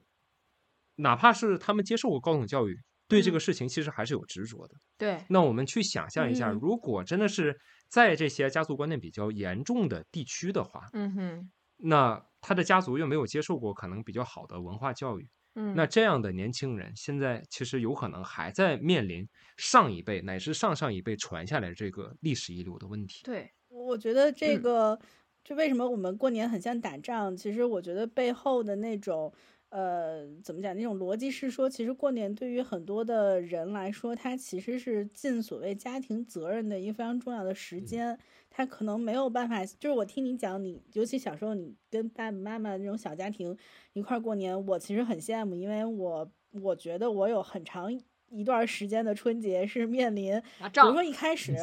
[0.97, 2.81] 哪怕是他们接受过高等教育。
[3.11, 4.75] 对这个事情其实还是有执着的。
[4.97, 7.55] 对，那我们去想象一下，如果真的是
[7.89, 23.21] 在这些家族观念比较严重的地区的话，嗯哼，那他的家族又没有接受过可能比较好的文化教育，嗯，那这样的年轻人现在其实有可能还在面临上一辈乃至上上一辈传下来这个历史遗留的问题。
[23.25, 24.99] 对，我觉得这个
[25.43, 29.35] 就为什么我们过年很像打仗，其实我觉得背后的那种。
[29.71, 30.77] 呃，怎么讲？
[30.77, 38.19] 那种逻辑是说，其实过年对于很多的人来说，它其实是尽所谓家庭责任的一个非常重要的时间。
[38.51, 43.57] 他可能没有办法，就是我听你讲，你尤其小时候你跟爸爸妈妈那种小家庭
[43.93, 46.31] 一块过年，我其实很羡慕，因为我
[46.61, 47.93] 我觉得我有很长
[48.29, 51.55] 一段时间的春节是面临，比如说一开始。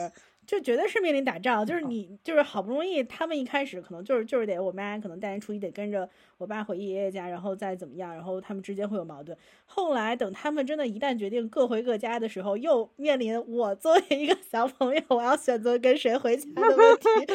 [0.48, 9.38] 就绝对是面临打仗，就是你就是好不容易，他们一开始可能就是就是得我妈可能大年初一得跟着我爸回爷爷家，然后再怎么样，然后他们之间会有矛盾。
[9.66, 17.34] 后来等他们真的一旦决定各回各家的时候，又面临我作为一个小朋友，我要选择跟谁回家的问题。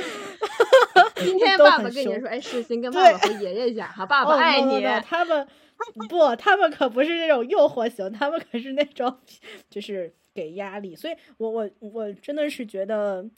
[1.22, 4.82] 今天爸爸跟你说，哎，世新跟爸爸回爷爷家，哈，爸爸爱你。
[5.04, 5.46] 他们
[6.08, 9.18] 不，他们可不是那种诱惑型，他们可是那种
[9.68, 10.14] 就是。
[10.34, 13.28] 给压力，所以我我我真的是觉得，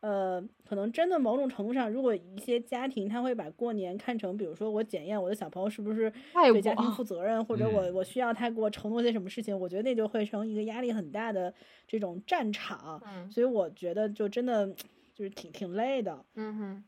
[0.00, 6.12] 呃，可能真的某种程度上，如果一些家庭他会把过年看成，比如说我检验我的小朋友是不是
[6.50, 11.52] 对家庭负责任，或者我我需要他给我承诺些什么事情，我觉得那就会成一个压力很大的
[11.86, 13.02] 这种战场。
[13.30, 14.66] 所以我觉得就真的
[15.14, 16.24] 就是挺挺累的。
[16.34, 16.84] 嗯哼，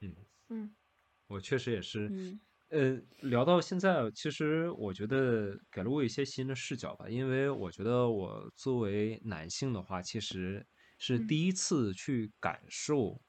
[0.00, 0.14] 嗯
[0.48, 0.74] 嗯，
[1.28, 2.08] 我确实也是。
[2.08, 2.40] 嗯。
[2.72, 7.06] 呃，聊到现在，其实我觉得给了我一些新的视角吧。
[7.06, 13.20] 因为我觉得我作为男性的话，其实是第一次去感受，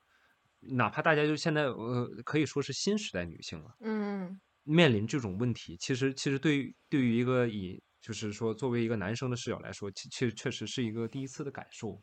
[0.61, 12.01] 哪怕大家就现在呃可以说是新时代女性了，嗯，面临这种问题，其实其实对于对于一个以就是说作为一个男生的视角来说，确确实是一个第一次的感受。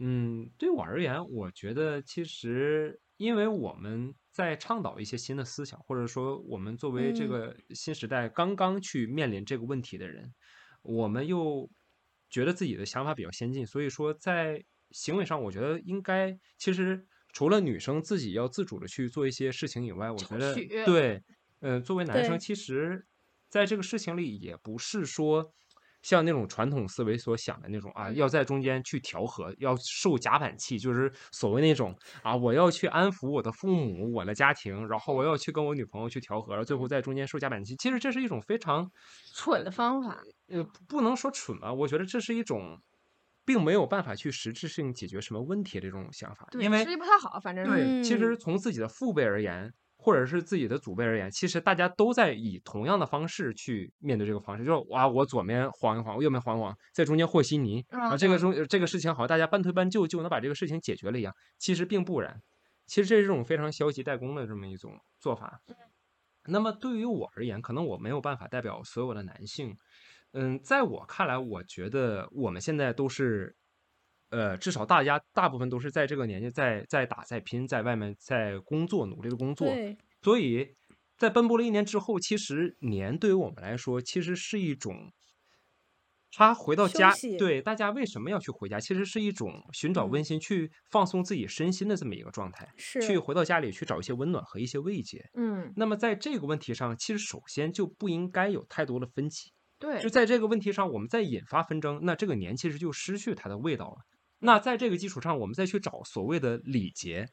[0.00, 4.14] 嗯，对我而言，我觉得其实因为我们。
[4.32, 10.32] 在倡导一些新的思想，或者说我们作为这个新时代刚刚去面临这个问题的人，
[10.82, 11.70] 我们又
[12.30, 21.22] 觉得自己的想法比较先进，所以说在行为上，我觉得应该其实除了女生自己要自主的去做一些事情以外，我觉得对，
[21.60, 23.06] 嗯，作为男生，其实
[23.48, 25.52] 在这个事情里也不是说。
[26.02, 37.74] 像那种传统思维所想的那种啊，要在中间去调和，要受夹板气，就是所谓那种啊，我要去安抚我的父母、我的家庭，然后我要去跟我女朋友去调和，然后最后在中间受夹板气。
[37.76, 38.90] 其实这是一种非常
[39.34, 40.22] 蠢的方法。
[40.48, 42.78] 呃，不能说蠢吧，我觉得这是一种，
[43.44, 46.48] 并没有办法去实质性解决什么问题的这种想法。
[46.58, 48.02] 因为实际不太好，反正对。
[48.02, 49.72] 其实从自己的父辈而言。
[50.02, 62.42] 或者是自己的祖辈而言，其实大家都在以同样的方式去面对这个方式，就是哇，我左面晃一晃，我右面晃一晃，在中间和稀泥啊，这个中这个事情好像大家半推半就就能把这个事情解决了一样，其实并不然，
[62.86, 65.60] 其实这是一种非常消极怠工的这么一种做法。
[66.46, 69.76] 那么对于我而言，可能我没有办法代表所有的男性，
[70.32, 73.54] 嗯，在我看来，我觉得我们现在都是。
[74.32, 79.68] 呃，至少大家大部分都是在这个年纪在在打在拼，在外面在工作努力的工作，
[80.22, 80.74] 所以
[81.18, 85.12] 在奔波了一年之后，其实年对于我们来说，其实是一种
[86.34, 88.80] 他回到家，对大家为什么要去回家？
[88.80, 92.66] 其实是一种寻找嗯温馨、去放松自己身心的这么一个状态。
[92.78, 95.28] 是去回到家里去找一些温暖和一些慰藉。
[95.34, 99.52] 嗯，那么在这个问题上，其实首先就不应该有太多的分歧。
[99.78, 103.98] 对就，在这个问题上，我们再引发纷争，那这个年其实就失去它的味道了。
[104.42, 107.26] 那在这个基础上，我们再去找所谓的礼节，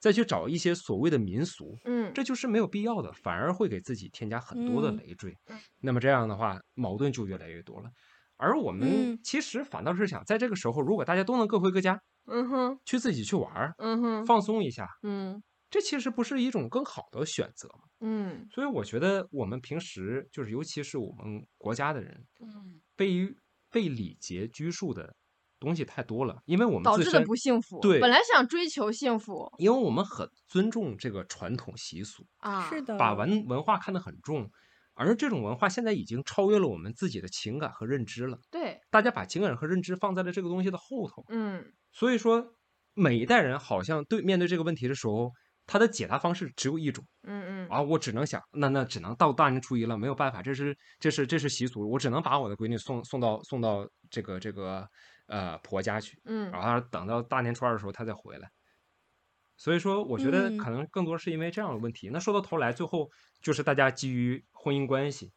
[0.00, 5.36] 再去找一些所谓的民俗，嗯，这就是没有必要的，反而会给自己添加很多的嗯累赘。
[5.46, 7.90] 嗯那么这样的话，矛盾就越来越多了。
[8.36, 17.84] 而我们嗯其实反倒是想，在这个时候，如果大家都能各回各家，嗯哼，去自己去玩儿，嗯哼，放松一下，嗯这其实不是一种更好的选择吗？
[18.00, 23.36] 嗯所以我觉得我们平时就是，尤其是我们国家的人，嗯，被于
[23.70, 25.14] 被礼节拘束的
[25.64, 27.80] 东西太多了，因为我们导致的自身不幸福。
[27.80, 34.48] 对本来想追求幸福因为我们很尊重这个传统习俗，啊，是的，把文文化看得很重，
[34.94, 38.38] 而这种文化现在已经超越了我们自己的情感和认知了。
[38.50, 42.44] 对，大家把情感和认知放在了这个东西的后头，嗯所以说
[42.94, 45.32] 每一代人好像对面对这个问题的时候，
[45.66, 47.04] 他的解答方式只有一种。
[47.22, 54.86] 嗯嗯啊，我只能想，那那只能到大年初一了，没有办法，这是这是这是习俗，我只能把我的闺女送送到送到这个这个
[55.26, 58.50] 呃婆家去，嗯然后等到大年初二的时候他再回来。
[59.56, 62.10] 所以说，我觉得嗯可能更多是因为这样的问题。
[62.12, 63.08] 那说到头来，最后
[63.40, 65.32] 就是大家基于婚姻关系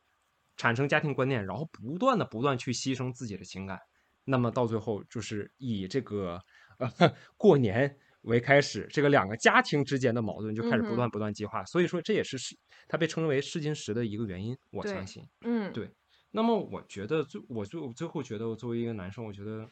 [0.56, 3.80] 产生家庭观念，然后不断的不断去牺牲自己的情感，
[4.26, 6.41] 那么到最后就是以这个
[6.80, 11.63] 呃过年为开始，这个两个家庭之间的矛盾就开始不断不断激化。
[11.65, 14.58] 所以说，这也是是它被称为试金石的一个原因。
[14.71, 15.23] 我相信。
[15.41, 15.91] 嗯，对
[16.32, 19.70] 那么我觉得最我最我最后觉得，我作为一个男生，我觉得，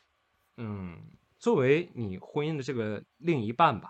[0.58, 1.00] 嗯，
[1.38, 3.90] 作为你婚姻的这个另一半吧，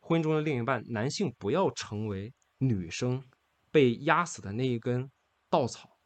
[0.00, 3.22] 婚姻中的另一半，男性不要成为女生
[3.70, 5.10] 被压死的那一根
[5.50, 5.96] 稻草。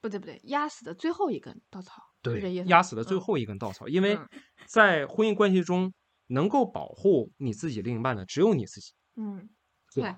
[0.00, 4.28] 不对不对，压死的最后一根稻草，是这意思吗压死的最嗯后一根稻草，因为嗯
[4.66, 5.92] 在婚姻关系中，
[6.28, 8.92] 能够保护你自己另一半的只有你自己。
[9.16, 9.50] 嗯，
[9.94, 10.16] 对对，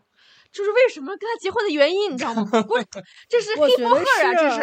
[0.53, 2.43] 这是为什么跟他结婚的原因，你知道吗？
[2.69, 2.85] 我
[3.29, 4.63] 这是黑薄荷啊，这是是。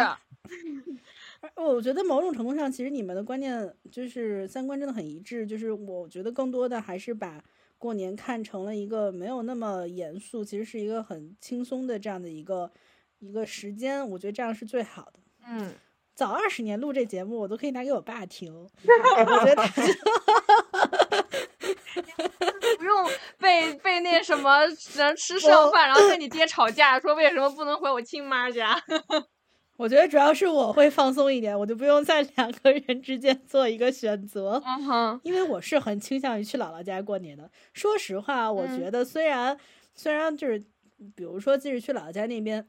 [1.55, 5.45] 我觉得某种程度上，其实你们的观念就是三观真的很一致。
[5.45, 7.41] 就是我觉得更多的还是把
[7.77, 12.71] 过年看成了一个没有那么严肃，其实是一个很轻松的这样的一个
[13.19, 14.07] 一个时间。
[14.09, 15.19] 我觉得这样是最好的。
[15.47, 15.73] 嗯，
[16.13, 18.53] 早二十年录这节目，我都可以拿给我爸听。
[18.53, 18.69] 我
[19.45, 19.63] 觉得
[22.77, 28.77] 不用被被那什么只能吃剩饭，然后跟你爹吵架，说为什么不能回我亲妈家？
[29.79, 34.61] 我觉得主要是我会放松一点，我就不用在两个人之间做一个选择。
[34.65, 37.49] 嗯哼，因为我是很倾向于去姥姥家过年的。
[37.71, 39.57] 说实话，我嗯觉得虽然、
[39.95, 40.59] 虽然就是，
[41.15, 42.67] 比如说即使去姥姥家那边，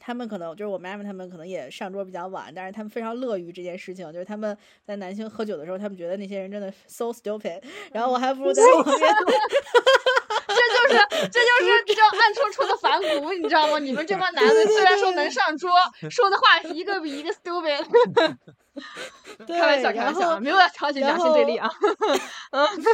[0.00, 4.10] 他们可能就是我妈妈他们可能也上桌比较晚，但是他们非常乐于这件事情。
[4.10, 8.98] 就是他们在男性喝酒的时候，他们觉得那些人真的 so stupid，然后我还不如在旁边。
[10.88, 13.78] 这就是这就是这暗戳戳的反骨，你知道吗？
[13.78, 15.70] 你们这帮男的虽然说能上桌，
[16.10, 17.84] 说的话一个比一个 stupid。
[19.46, 21.70] 对，开玩笑，开然玩笑没有要挑起两性对立啊。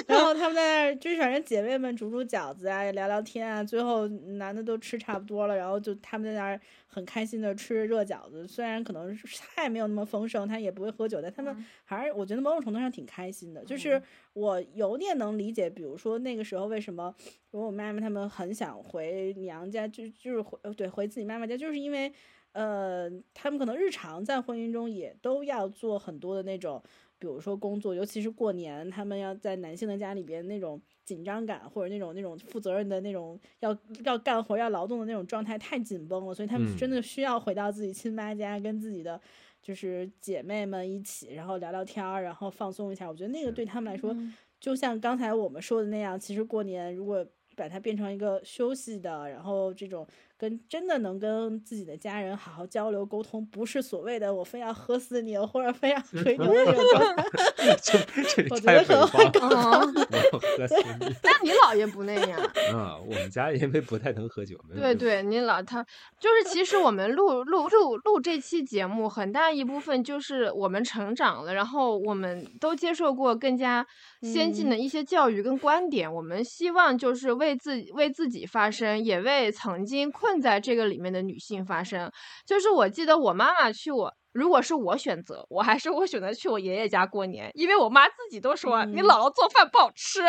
[0.06, 8.46] 然后他们在那儿，就是反正姐妹们煮煮饺子啊，聊聊天啊，最后男的都吃差不多了，然后就他们在那儿很开心的吃热饺子。
[8.46, 13.64] 虽然可能是菜没有那么丰盛，他也不会喝酒，但他们嗯还是我觉得某种程度上挺开心的。
[13.64, 14.00] 就是
[14.34, 17.14] 我有点能理解，比如说那个时候为什么，
[17.50, 22.12] 如果我妈妈他们很想回娘家，就就是回对回自己妈妈家，就是因为。
[22.52, 26.82] 呃，他们可能日常在婚姻中也都要做很多的那种，
[27.18, 39.20] 比如说工作，尤其是过年，他们要在男性的家里边那种紧张感或者那种那种负责任的那种要要干活要劳动的那种状态太紧绷了，所以他们真的需要回到自己亲妈家，跟自己的
[39.62, 43.08] 就是姐妹们一起，然后聊聊天儿，然后放松一下。
[43.08, 44.16] 我觉得那个对他们来说，
[44.58, 47.24] 就像刚才我们说的那样，其实过年如果
[47.56, 50.06] 把它变成一个休息的，然后这种
[50.40, 57.24] 跟真的能跟自己的家人好好交流沟通，不是所谓的我非要喝死你或者非要吹牛的那种状态。
[57.82, 62.40] 这这我觉得北可能方了，嗯，我喝死你 那你姥爷不那样。
[62.72, 62.96] 啊！
[62.98, 65.84] 我们家因为不太能喝酒，对对，你老他
[66.18, 73.86] 就是，其实我们录录录录这期节目，很大一部分就是我们成长了，然后我们都接受过更加
[74.22, 82.12] 先进的一些教育跟观点，我们希望就是为自己为自己发声，也为曾经困在这个里面的女性发声。
[82.44, 84.14] 就是我记得我妈妈去我。
[84.32, 90.20] 如果是我选择，我还是会选择去我爷爷家过年，因为我妈自己都说、你嗯姥姥做饭不好吃。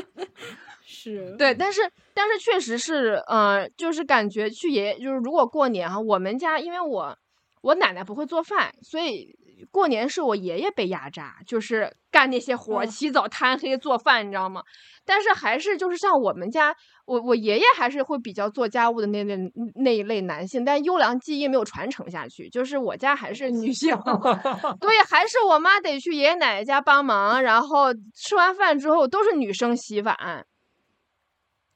[0.80, 1.82] 是，对，但是
[2.14, 7.14] 但是确实是，呃，就是感觉去爷爷，就是如果过年哈，我们家因为我
[7.60, 9.36] 我奶奶不会做饭，所以
[9.70, 14.62] 过年是我爷爷被压榨，就是干那些活起早贪黑做饭，你知道吗？
[15.04, 16.74] 但是还是就是像我们家，
[17.06, 19.36] 我我爷爷还是会比较做家务的那类
[19.76, 23.96] 那一类男性，但优良基因没有传承下去，就是我家还是女性，
[24.80, 30.46] 对，还是我妈得去爷爷奶奶家帮忙，然后吃完饭之后都是女生洗碗。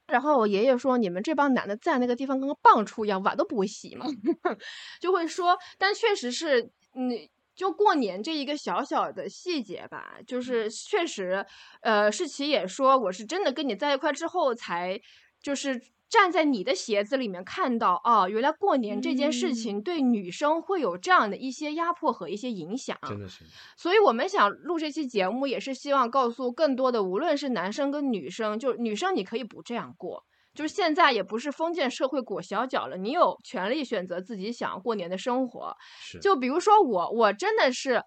[0.05, 4.05] 然后我爷爷说：“你们这帮男的在那个地方跟个棒槌一样，碗都不会洗嘛。
[4.99, 6.61] ”就会说，但确实是，
[6.93, 7.09] 嗯，
[7.55, 11.45] 就过年这一个小小的细节吧，就是确实，
[11.81, 14.99] 呃，世奇也说，我是真的跟你在一块之后才，
[15.41, 19.53] 就是站在你的鞋子里面看到，哦，原来过年这件事嗯。
[19.53, 22.97] 情对女生会有这样的一些压迫和一些影响。
[23.07, 23.43] 真的是，
[23.77, 30.23] 所以我们想录这期节目，也是希望告诉更多的，无论是男生跟女生，就女生你可以不这样过，
[30.53, 35.75] 就是现在也不是封建社会裹小脚了，你有权利选择自己想要过年的生活。
[35.99, 38.01] 是就比如说我，我真的是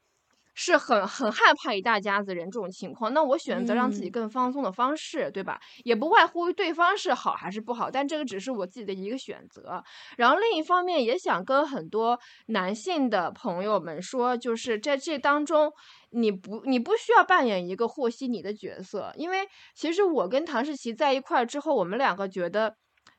[0.55, 5.61] 是很很害怕一大家子人这种情况，那我选择让自己嗯更放松的方式，对吧？
[5.85, 9.83] 也不外乎于对方是好还是不好，但这个只是我自己的一个选择。
[10.17, 15.71] 然后另一方面，也想跟很多男性的朋友们说，就是在这当中，
[16.17, 22.77] 你不你不需要扮演一个和稀泥的角色，因为其实我跟唐世奇在一块之后，我们两个觉得。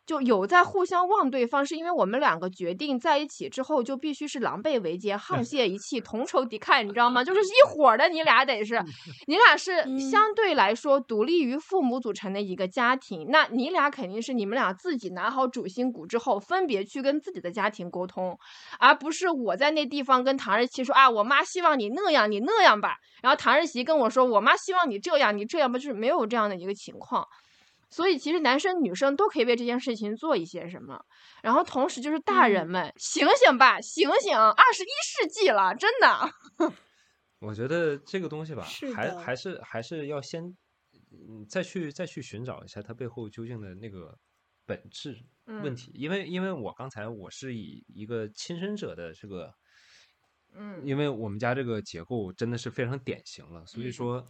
[0.07, 7.21] 就有在互相望对方，是因为我们两个决定在一起之后，就必须是狼狈为奸、沆瀣一气、同仇敌忾，你知道吗？
[7.25, 8.81] 就是一伙儿的，你俩得是，
[9.27, 18.39] 你俩是嗯相对来说独立于父母组成的一个家庭，那你俩肯定是你们俩自己拿好主心骨之后，分别去跟自己的家庭沟通，
[18.79, 27.27] 而不是我在那地方跟唐日奇说啊，我妈希望你那样，你那样吧，然后唐日奇跟我说，我妈希望你这样，你这样吧，就是没有这样的一个情况。
[27.89, 30.99] 所以其实男生女生都可以为这件事情做一些什么，
[31.43, 32.69] 然后同时就是大人嗯。
[32.69, 34.35] 们、醒醒吧，醒醒！
[34.37, 36.07] 二十一世纪了，真的。
[37.41, 40.43] 我觉得这个东西吧，是还还是还是要先，
[41.29, 44.17] 嗯，再去再去寻找一下它背后究竟的那个
[44.65, 45.15] 本质
[45.57, 45.75] 问嗯。
[45.75, 49.53] 题，因为因为我刚才我是以一个亲身者的这个，
[50.53, 50.87] 嗯。
[50.87, 53.91] 因为我们家这个结构真的是非常典型了，所以嗯。
[53.91, 54.25] 说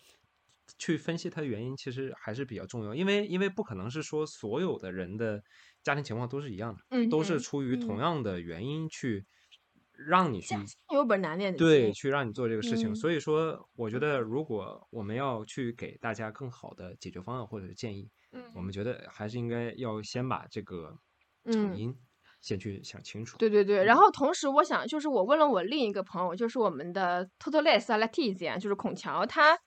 [0.77, 5.43] 去分析它的原因其实还是比较重要，因为因为不可能是说所有的人的
[5.83, 7.95] 家庭情况都是一样的，嗯都是出于同。
[7.95, 9.25] 嗯样的原因去
[9.91, 10.53] 让你去
[10.93, 12.91] 有本难念的对，去让你做这个事情。
[12.91, 14.19] 嗯所以说，我觉得。
[14.19, 18.11] 如果我们要去给大家更好的解决方案或者是建议，
[18.53, 18.71] 我嗯们。
[18.71, 20.99] 觉得还是应该要先把这个
[21.45, 21.95] 成嗯因
[22.39, 23.37] 先去想清楚。
[23.39, 23.97] 对对对，然。
[23.97, 29.57] 后同时我想，就是我问了我另一个朋友，就是我们的 Totoles Letizia，就是孔乔，他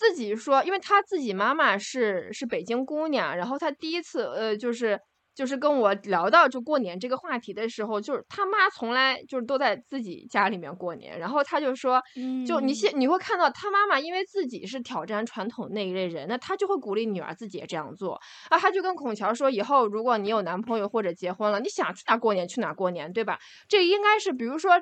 [0.00, 4.98] 自己说，因为他自己妈妈是是北京姑娘，然后他第一次呃就是。
[5.32, 12.02] 就是跟我聊到就过年这个话题的时候，就是他妈从来就是都在自己家里面过年，然后他就说，
[12.46, 18.20] 就你嗯现你会看到他妈妈，因为自己是挑战传统那一类人，那他就会鼓励女儿自己也这样做
[18.50, 18.58] 啊。
[18.58, 23.38] 他就跟孔乔说，以后如果你有男朋友或者结婚了，你想去哪过年去哪过年，对吧？
[23.68, 24.72] 这应该是比如说，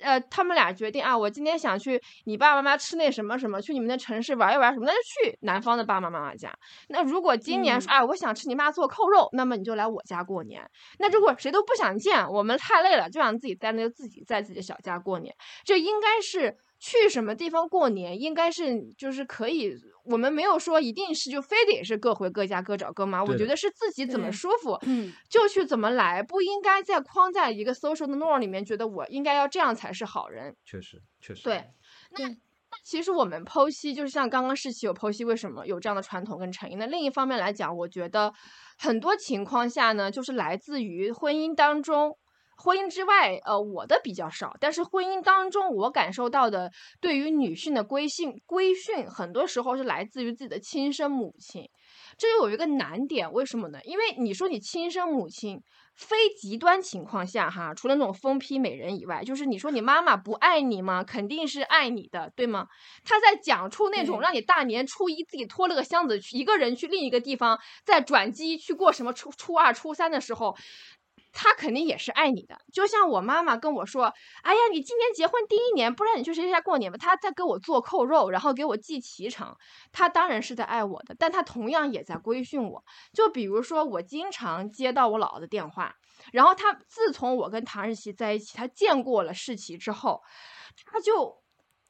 [0.00, 6.52] 呃，他们俩决定啊，我今天想去你爸爸妈妈吃那什么什么，去你们的城市玩一玩什么，那就去男方的爸爸妈妈家。
[6.88, 10.62] 那如果今年说，嗯啊，我想吃你妈做扣肉，那么你就来我家过年。
[10.98, 15.34] 那如果谁都不想见，我们太累了，就想自己在那就自己在自己的小家过年。
[15.64, 19.74] 这应该是去什么地方过年，应该是就是可以，
[20.04, 30.54] 我们没有说一定是就非得是各回各家各找各妈，我觉得是自己怎么舒服嗯就去怎么来，不应该在框在一个 social 的 norm 里面，觉得我应该要这样才是好人。
[30.64, 31.64] 确实，确实，对，
[32.12, 32.32] 那
[32.84, 36.78] 其实我们剖析，就是像刚刚世奇有剖析为什么有这样的传统跟成因。
[36.78, 38.32] 那另一方面来讲，我觉得
[38.78, 42.16] 很多情况下呢，就是来自于婚姻当中。
[42.60, 51.70] 婚姻之外，呃，我的比较少，但是婚姻当中，我感受到的对于女性的规训规训，很多时候是来自于自己的亲生母亲。
[52.16, 53.78] 这有一个难点，为什么呢？
[53.84, 55.62] 因为你说你亲生母亲，
[55.94, 61.04] 非极端情况下哈，除了那种疯批美人以外，就是你说你妈妈不爱你吗？
[61.04, 62.66] 肯定是爱你的，对吗？
[63.04, 70.56] 她在讲出那种让你大年初一自己拖了个箱子去一个人去另一个地方，再转机去过什么初初二、初三的时候。
[71.40, 74.12] 他肯定也是爱你的，就像我妈妈跟我说
[74.42, 79.56] ：“哎呀，你今年结婚第一年，不然你去谁家过年吧。”她在给我做扣肉，然后给我寄脐橙，
[79.92, 82.84] 她当然是在爱我的，但她同样也在规训我。
[83.12, 85.94] 就比如说，我经常接到我姥姥的电话，
[86.32, 90.20] 然后她自从我跟唐日琪在一起，她见过了世奇之后，
[90.86, 91.40] 她就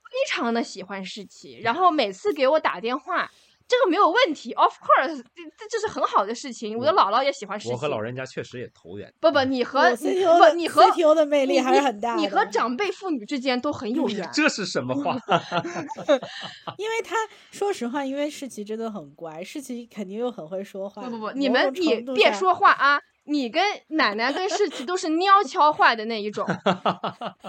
[0.05, 3.31] 非常的喜欢世奇，然后每次给我打电话。
[3.69, 6.77] 这个没有问题，of course，这这这是很好的事情。
[6.79, 7.73] 我的姥姥也喜欢事情。
[7.73, 9.13] 我和老人家确实也投缘。
[9.21, 12.21] 不不，你和不你和 CTO 的魅力还是很大的。
[12.21, 14.27] 你和长辈妇女之间都很有缘。
[14.33, 15.15] 这是什么话？
[16.79, 17.15] 因为他
[17.51, 21.03] 说实话，因为世奇真的很乖，世奇肯定又很会说话。
[21.03, 22.99] 不不不，你们种你别说话啊！
[23.29, 26.47] 你跟奶奶跟世奇都是喵悄话的那一种，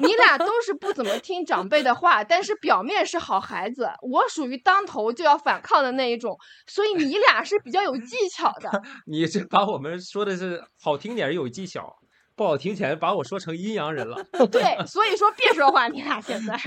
[0.02, 3.90] 你俩都是不怎么听长辈的话，但是表面是好孩子。
[4.02, 8.70] 我属于当头就要反抗的那一种，所以你俩是比较有技巧的。
[9.08, 11.96] 你这把我们说的是好听点有技巧，
[12.36, 14.22] 不好听起来把我说成阴阳人了。
[14.52, 16.58] 对，所以说别说话，你俩现在。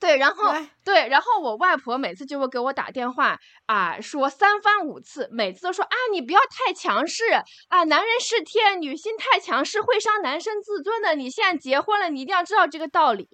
[0.00, 7.24] 对，然后对，然后我外婆每次就会给我打电话啊，说三番五次，每次都说啊，你不要太强势
[7.68, 11.16] 啊，男人是天，女性太强势会伤男生自尊的。
[11.16, 13.28] 你现在结婚了，你一定要知道这个道理。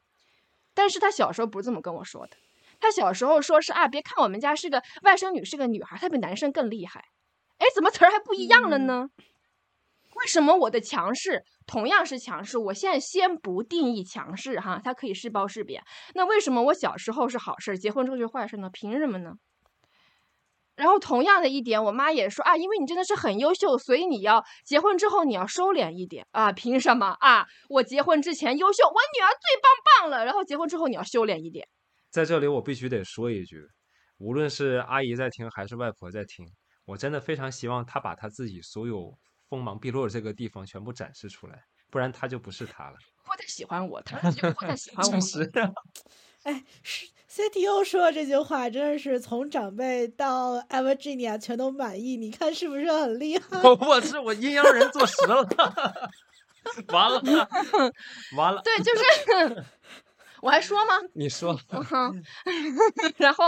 [0.72, 2.36] 但是他小时候不是这么跟我说的，
[2.80, 7.04] 他小时候说是啊，别看我们家是个外甥女，是个女孩，她比男生更厉害。
[7.58, 9.08] 哎，怎么词儿还不一样了呢？
[10.14, 12.58] 为什么我的强势同样是强势？
[12.58, 15.82] 我现在先不定义强势哈，它可以是褒是贬。
[16.14, 18.68] 那为什么我小时候是好事，结婚之后就是坏事呢？
[18.70, 19.32] 凭什么呢？
[20.76, 26.50] 然后同样的一点，我妈也说啊，因为你真的是很优秀，所以你要结婚之后你要收敛一点啊。
[26.50, 27.46] 凭什么啊？
[27.68, 31.68] 我结婚之前优秀，我女儿最棒棒了，然后结婚之后你要收敛一点。
[32.10, 33.62] 在这里，我必须得说一句，
[34.18, 36.44] 无论是阿姨在听还是外婆在听，
[36.86, 39.16] 我真的非常希望她把她自己所有
[39.48, 42.96] 锋芒毕露的这个地方全部展示出来，不然他就不是他了。
[43.24, 45.12] 不太喜欢我，他 就不太喜欢我。
[46.44, 53.62] 哎，是 CTO 说的这句话，真的是从长辈到 Everginia 全都满意，你看是不是很厉害？
[53.62, 55.42] 我我是我阴阳人坐实了，
[56.88, 57.22] 完了
[58.36, 59.64] 完了，对，就是
[60.44, 61.00] 我还说吗？
[61.14, 62.22] 你说哼，
[63.16, 63.46] 然后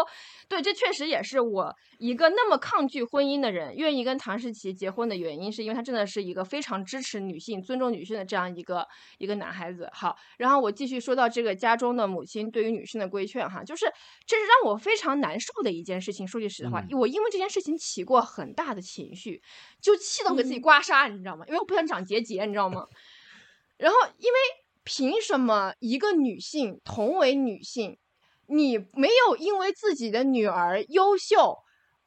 [0.48, 8.88] 对，这确实也是我一个那么抗拒婚姻的人，愿意跟唐诗琪结婚的原因，是因为他真的是一个非常支持女性、尊重女性的这样一个
[9.18, 9.90] 一个男孩子。
[9.92, 13.84] 好，然后我继续说到这个家中的母亲对于女性的规劝哈，就是
[14.24, 16.26] 这是让我非常难受的一件事情。
[16.26, 19.42] 说句实话，嗯我因为这件事情起过很大的情绪，
[19.82, 21.44] 就气到给自己刮痧，你知道吗？
[21.46, 22.86] 因为我不想长结节，你知道吗？
[23.76, 24.38] 然后因为
[24.86, 27.98] 凭什么一个女性同为女性，
[28.46, 31.58] 你没有因为自己的女儿优秀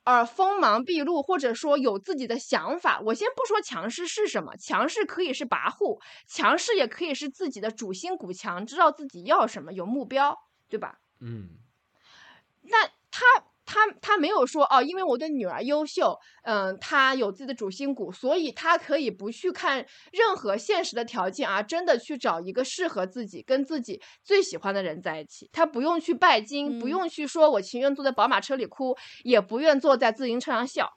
[0.06, 3.02] 而锋芒毕露，或者说有自己的想法？
[3.02, 10.36] 我先不说强势是什么，强势可以是跋扈，强势也可以是自己的主心骨强，知道自己要什么，有目标，
[10.70, 11.00] 对吧？
[11.20, 11.60] 嗯，
[12.62, 13.26] 那他
[13.72, 25.48] 他他没有说哦，因为我的女儿优秀，嗯，她有自己的主心骨，所以她可以不去看任何现实的条件啊，真的去找一个适合自己、跟自己最喜欢的人在一起。
[25.54, 30.90] 她不用去拜金，不嗯用去说我情愿坐在宝马车里哭，也不愿坐在自行车上笑。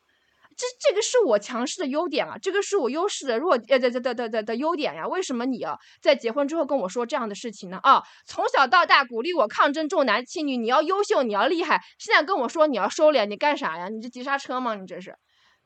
[0.63, 5.09] 这这个是我强势的优点啊，这个是我优势的弱呃的的的的的的优点呀。
[5.09, 7.81] 为什么你要在结婚之后跟我说这样的事情呢？
[7.83, 13.89] 啊，从小到大鼓励我抗争重男轻女，你要优秀，你要厉害，现在跟我说你要收敛，你干啥呀？
[13.89, 14.77] 你这急刹车吗？
[14.77, 15.17] 你这是，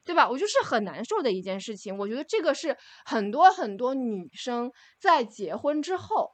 [0.02, 0.30] 对吧？
[0.30, 1.98] 我就是很难受的一件事情。
[1.98, 2.74] 我觉得这个是
[3.04, 6.30] 很多很多女生在结婚之后，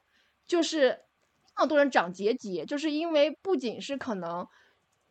[0.47, 0.99] 就是
[1.57, 4.47] 那么多人长结节，就是因为不仅是可能。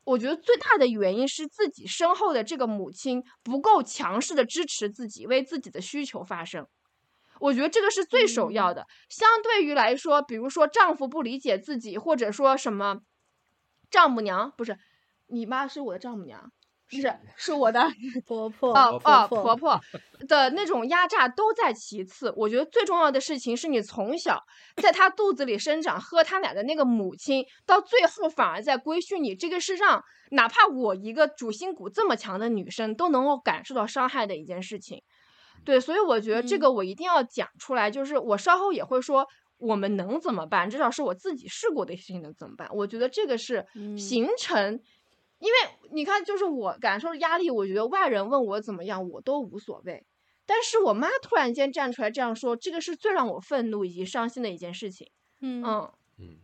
[0.04, 6.66] 我觉得最大的原因是自己身后的这个母亲不够强势的支持自己，为自己的需求发声。
[7.40, 8.86] 我觉得这个是最首要的。
[9.08, 12.98] 相对于来说，比如说丈夫不理解自己，或者说什么
[13.90, 14.78] 丈母娘不是，
[15.26, 16.52] 你妈是我的丈母娘，
[17.00, 17.80] 是是我的
[18.26, 19.80] 婆婆哦哦，婆婆婆
[20.28, 22.32] 的那种压榨都在其次。
[22.36, 24.42] 我觉得最重要的事情是你从小
[24.76, 29.34] 在她肚子里生长、喝她奶的那个母亲，到最后反而在规训你。
[29.34, 35.02] 这个是让哪怕我一个主心骨这么强的女生都能够感受到伤害的一件事情。
[35.64, 39.26] 对，所以我觉得这个我一定要讲出来，就是我稍后也会说。
[39.58, 40.68] 我们能怎么办？
[40.68, 42.68] 至少是我自己试过的事情能怎么办？
[42.74, 44.80] 我觉得这个是嗯形成
[45.42, 50.06] 因为你看，就是我感受压力，我觉得外人问我怎么样，我都无所谓。
[50.46, 55.10] 但是我妈突然间站出来这样说，这个是最让我愤怒以及伤心的一件事情。
[55.40, 56.38] 嗯嗯，嗯，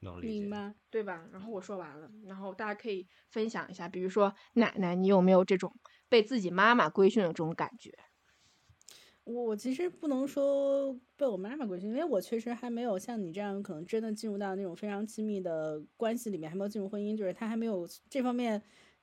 [0.00, 0.40] 能理解。
[0.40, 0.74] 明白。
[0.90, 1.24] 对吧？
[1.32, 5.74] 然后我说完了，然后大家可以分享一下，比如说奶奶，你有没有这种
[6.10, 7.90] 被自己妈妈规训的这种感觉？
[9.24, 18.60] 我其实不能说被我妈妈规训，因为我确实还没有像你这样，可能真的进入到那种非常亲密的关系里面，还没有进入婚姻，就是他还没有这方面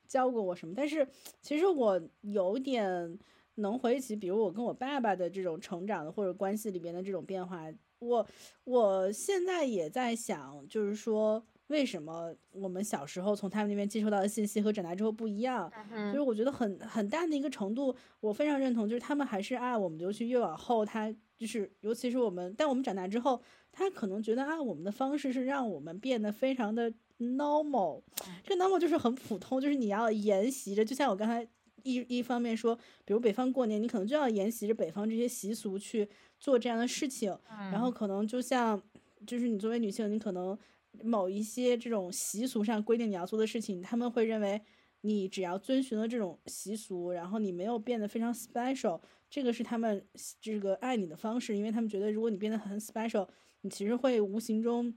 [0.07, 0.73] 教过我什么。
[0.75, 1.07] 但是
[1.41, 3.17] 其实我有点
[3.55, 7.65] 能回忆起，比如我跟我爸爸的这种成长的或者关系里边的这种变化。
[7.99, 8.25] 我
[8.63, 15.71] 我现在也在想，就是说为什么我们小时候从他们那边接收到的信息和长大之后不一样？
[15.91, 23.41] 嗯就是我觉得很很大的一个程度，我非常认同，就是他们还是啊，我们就去越往后，他就是尤其是我们，但我们长大之后，
[23.71, 28.01] 他可能觉得啊，我们的方式是让我们变得非常的 normal，
[28.43, 31.47] 这个 normal 就是很普通，就是你要沿袭着，就像我刚才
[31.83, 36.09] 一一方面说，比如北方过年，你可能就要沿袭着北方这些习俗去
[36.39, 37.37] 做这样的事情，
[37.71, 38.81] 然后可能就像
[39.27, 40.57] 就是你作为女性，你可能
[41.03, 44.61] 某一些这种习俗上规定你要做的事情，他们会认为
[45.01, 50.05] 你只要遵循了这种习俗，然后你没有变得非常 special，这个是他们
[50.41, 53.27] 这个爱你的方式，因为他们觉得如果你变得很 special，
[53.61, 54.93] 你其实会无形中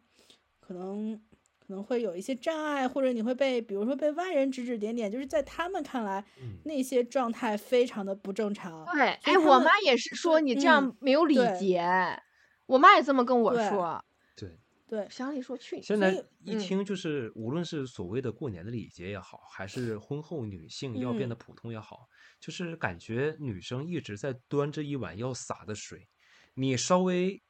[0.59, 1.21] 可能
[1.59, 8.85] 可能会有一些障碍，或者你会被比如说被外人指指点点，就是在他们看来、嗯那些状态非常的不正常。
[8.93, 11.85] 对，哎，我妈也是说你这样嗯没有礼对节，
[12.67, 14.05] 我妈也这么跟我说。
[14.35, 14.59] 对，对，
[15.09, 16.13] 乡里说去，现在
[16.45, 22.07] 一嗯听就是，无论是所谓的过年的礼节也好，还是婚后女性要变嗯得普通也好，
[22.41, 26.09] 就是感觉女生一直在端着一碗要洒的水，
[26.55, 27.43] 你稍微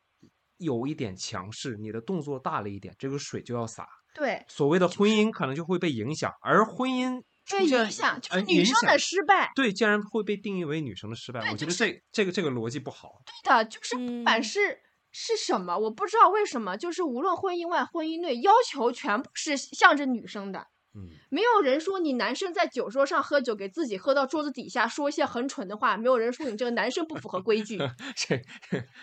[0.59, 3.88] 有一点强势，你的动作大了一点，这个水就要洒。
[4.14, 9.51] 对，所谓的婚姻可能就会被影响，而婚姻出被现影响就呃是女生的失败。
[9.55, 13.22] 对，竟然会被定义为女生的失败，我觉得这这个这个逻辑不好。
[13.43, 14.78] 对的，就是不管嗯是、
[15.12, 20.66] 是什么，我不知道为什么，就是无论婚姻外、婚姻内，要求全部是向着女生的。
[20.94, 27.78] 嗯，没有人说你男生在酒桌上喝酒，给自己喝到桌子底下说一些很蠢的话，没有人说你这个男生不符合规矩。
[28.14, 28.42] 这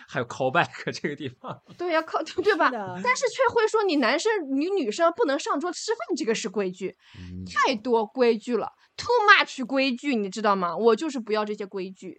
[0.06, 2.70] 还有 callback 这个地方，对呀 call 对吧？
[3.02, 10.76] 但是却会说你男生你女生不能上桌吃饭，这个是规矩，嗯太多规矩了，too much 规矩，你知道吗？
[10.76, 12.16] 我就是不要这些规矩。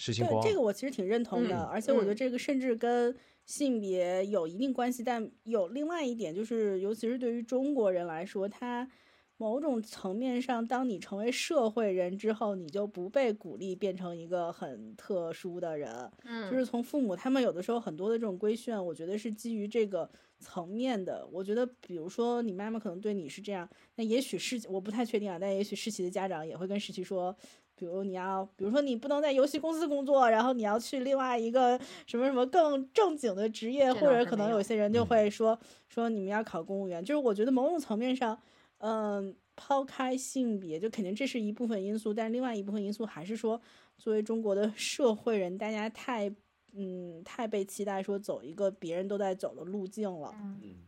[0.00, 8.88] 对实心光这个我其实挺认同的，嗯而且我觉得嗯这个甚至跟性别有一定关系，但有另外一点就是，尤其是对于中国人来说，他
[9.36, 21.26] 某种层面上，当你成为社会人之后，你就不被鼓励变成一个很特殊的人，嗯就是从父母他们有的时候很多的这种规训，我觉得是基于这个层面的。
[21.32, 27.34] 我觉得，比如说你妈妈可能对你是这样，那也许是我不太确定啊，但也许世奇的家长也会跟世奇说，
[27.80, 35.58] 比如你要，比如说你不能在游戏公司工作，然后你要去另外一个什么什么更正经的职业，或者可能有有些人就嗯会说
[35.88, 38.38] 说你们要考公务员，就是我觉得某种层面上，
[38.78, 39.34] 嗯。
[39.62, 43.60] 抛开性别，就肯定这是一部分因素，但是另外一部分因素还是说，
[43.98, 46.32] 作为中国的社会人，大家太
[46.72, 50.34] 嗯太被期待说走一个别人都在走的路径了。
[50.62, 50.78] 嗯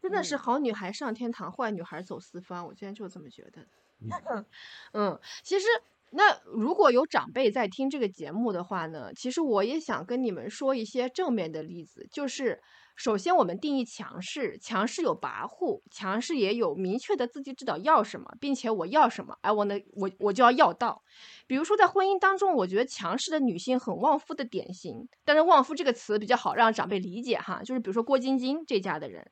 [0.00, 2.64] 真的是嗯好女孩上天堂，坏女孩走四方。
[2.64, 3.60] 我今天就这么觉得。
[3.98, 4.44] 嗯
[4.94, 5.66] 嗯，其实
[6.12, 12.60] 那如果有长辈在听这个节目的话呢，其实我也想跟你们说一些正面的例子，就是
[12.96, 21.02] 首先我们定义强势，强势有跋扈，强势也有明确的自己知道要什么，并且我要什么，哎，我呢，我我就要要到。
[21.46, 29.30] 比如说在婚姻当中，我觉得强势的女性很旺夫的典型，但是旺夫这个词比较好让长辈理解哈，就是比如说郭晶晶这家的人。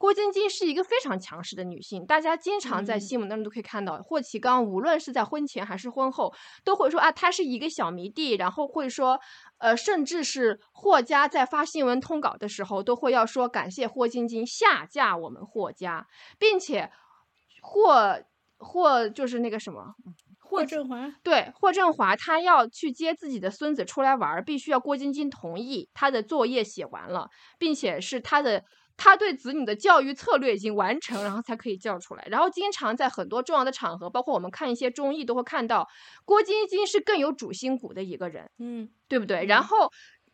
[0.00, 6.32] 郭晶晶是一个非常强势的女性，大家经常在嗯新闻当中都可以看到，霍启刚无论是在婚前还是婚后，
[6.64, 9.20] 都会说啊，她是一个小迷弟，然后会说，
[9.58, 16.06] 呃，甚至是霍家在发新闻通稿的时候，都会要说感谢霍晶晶下嫁我们霍家，
[16.38, 16.90] 并且
[17.60, 18.22] 霍
[18.56, 19.94] 霍就是那个什么。
[20.38, 27.28] 霍振华，对，霍振华他要去接自己的孙子出来玩儿，必须要郭晶晶同意，他的作业写完了，
[27.58, 28.64] 并且是他的
[29.02, 32.24] 他对子女的教育策略已经完成，然后才可以叫出来。
[32.30, 35.88] 然后经常在很多重要的场合，包括我们看一些综艺都会看到，
[36.26, 39.46] 郭晶晶是更有主心骨的一个人，嗯，对不对？
[39.46, 39.90] 然嗯后。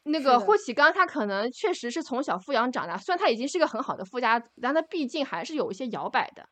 [0.09, 6.49] 那个霍启刚，他可能确实是从小富养长大，虽然他已经是个很好的富家子，但他毕竟还是有一些摇摆的。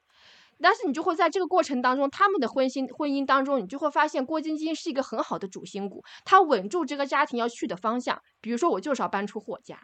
[0.61, 8.21] 但是你就会在这个过程当中，他们的婚姻婚姻当中，你就会发现郭晶晶是一个很好的主心骨，她稳住这个家庭要去的方向。
[8.41, 9.79] 比如说，我就是要搬出霍家，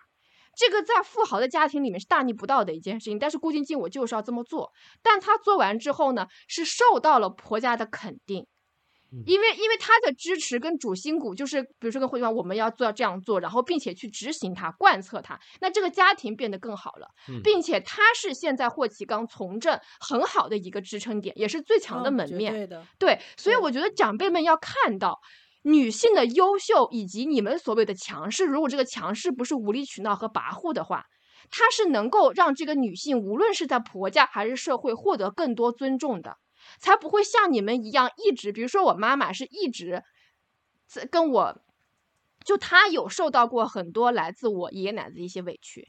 [0.61, 4.71] 这个在富豪的家庭里面是大逆不道的一件事情，但是顾晶晶我就是要这么做。
[5.03, 8.47] 但她做完之后呢，是受到了婆家的肯定。
[9.13, 17.09] 嗯因为因为她的支持跟主心骨就是，比如说跟霍启刚，我们要做要这样做，然后并且去执行它、贯彻它，那这个家庭变得更好了。
[17.29, 22.53] 嗯并且她是现在霍启刚从政很好的一个支撑点，也是最强的门面。
[22.53, 25.19] 对的，对，所以我觉得长辈们要看到
[25.63, 31.05] 女性的优秀以及你们所谓的强势，如果这个强势不是无理取闹和跋扈的话，
[31.51, 36.37] 它是能够让这个女性无论是在婆家还是社会获得更多尊重的，
[36.79, 40.03] 才不会像你们一样一直，比如说我妈妈是一直
[40.87, 41.61] 在跟我。
[42.43, 45.89] 就她有受到过很多来自我爷爷奶奶的一些委屈，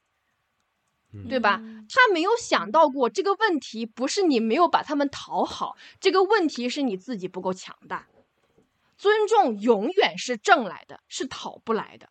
[1.13, 1.86] 嗯对吧嗯？
[1.89, 8.09] 他没有想到过这个问题不是你没有把他们讨好，这个问题是你自己不够强大。
[9.01, 12.09] 尊重永远是挣来的，是讨不来的。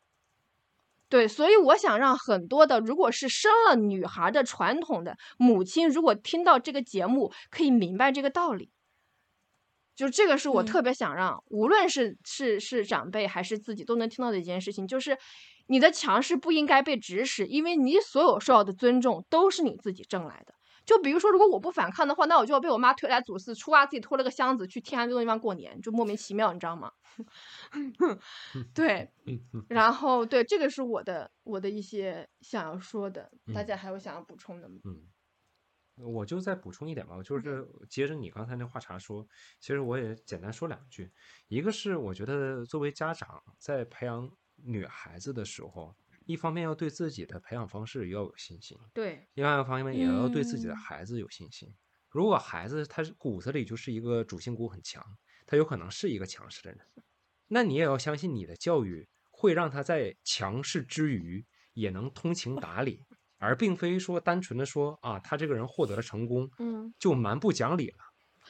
[1.09, 8.71] 对，所以我想让很多的，如果是生了女孩的传统的母亲，如果听到这个节目，可以明白这个道理。
[9.95, 15.17] 就这个是我嗯特别想让，无论是是是长辈还是自己都能听到的一件事情，就是
[15.69, 20.55] 你的强势不应该被指使，因为你所有受到的尊重都是你自己挣来的。
[20.91, 26.91] 就比如说，如果我不反抗的话，那我就要被我妈推来阻四，初二自己拖了个箱子去天寒地冻地方过年，就莫名其妙，你知道吗？
[28.75, 29.09] 对，
[29.71, 34.81] 然后对，这个是我的我的一些想要说的，大嗯家还有想要补充的吗？
[34.83, 35.07] 嗯，
[35.97, 39.25] 我就再补充一点吧，就是接着你刚才那话茬说，
[39.61, 41.13] 其实我也简单说两句。
[41.47, 45.95] 一个是我觉得作为家长在培养女孩子的时候，
[46.27, 51.75] 一方面要对自己的培养方式要有信心，对，另外一个方面也要对自己的嗯孩子有信心。
[52.09, 55.05] 如果孩子他是骨子里就是一个主心骨很强，
[55.47, 56.81] 他有可能是一个强势的人，
[57.49, 63.07] 那你也要相信你的教育会让他在强势之余也能通情达理，
[63.39, 67.99] 而并非说单纯的说啊，他这个人获得了成功，嗯，就蛮不讲理了，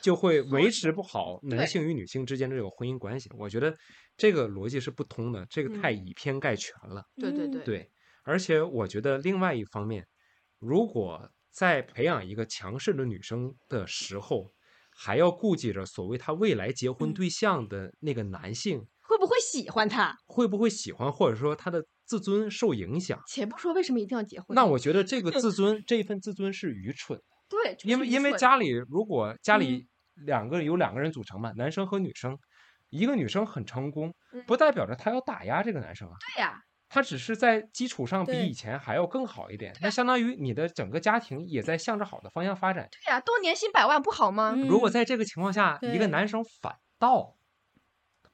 [0.03, 3.31] 就会维持不好男性与女性之间的这个婚姻关系。
[3.39, 3.77] 我觉得
[4.17, 7.03] 这个逻辑是不通的，这个太嗯以偏概全了。
[7.17, 7.91] 嗯对对对，对，
[8.25, 10.07] 而且我觉得另外一方面，
[10.59, 14.53] 如果在培养一个强势的女生的时候，
[14.91, 20.17] 还要顾及着所谓她未来结婚嗯对象的那个男性会不会喜欢他？
[20.27, 23.21] 会不会喜欢，或者说他的自尊受影响。
[23.27, 29.89] 且不说为什么一定要结婚，那我觉得这个自 尊，这一份自尊是愚蠢的，对，就是因为因为家里如果家嗯里
[30.25, 32.39] 两个有两个人组成嘛，男生和女生，
[32.89, 36.15] 一个女生很成功，嗯不代表着她要打压这个男生啊。
[36.19, 42.89] 对呀，他只是在基础上比以前还要更好一点，那相当于你的整个家庭也在向着好的方向发展。
[42.91, 44.53] 对呀，多年薪百万不好吗？
[44.57, 47.37] 嗯如果在这个情况下，一个男生反倒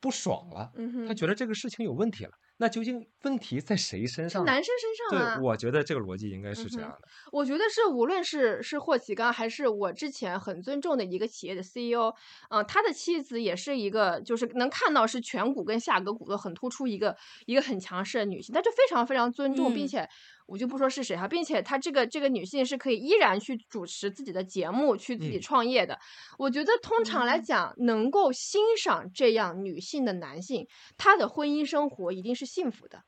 [0.01, 4.51] 不爽了，嗯，他觉得这个事情有问题了，那究竟问题在谁身上呢？
[4.53, 7.09] 男生身上啊对，，我觉得这个逻辑应该是这样的。
[7.31, 12.13] 我觉得是，无论是是霍启刚，还是我之前很尊重的一个企业的 CEO，
[12.51, 20.09] 嗯、他的妻子也是一个，就是能看到是颧骨跟下颌骨都很突出一个一个很强势的女性，他就非常非常尊重，并嗯且
[20.47, 25.99] 我就不说是谁哈，并且她这个这个女性是可以依然去主持自己的节目，去自己嗯创业的。
[26.39, 30.67] 我觉得通常来嗯讲，能够欣赏这样女性的男性，
[30.97, 33.03] 他的婚姻生活一定是幸福的。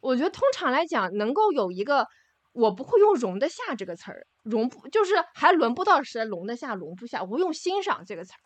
[0.00, 2.06] 我觉得通常来讲，能够有一个，
[2.52, 8.40] 我不会用容得下这个词儿，容不就是还轮不到谁容得下、容不下，我会用欣赏这个词儿。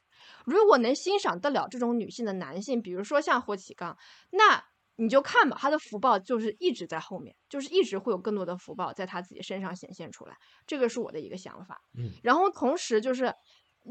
[0.44, 3.96] 如果能欣赏得了这种女性的男性，比如说像霍启刚，
[4.30, 4.64] 那
[4.96, 10.36] 你就看吧，他的福报就是一直在后面，就是一直会有更多的福报在他自己身上显现出来，
[10.66, 11.80] 这个是我的一个想法。
[11.98, 13.34] 嗯，然后同时就是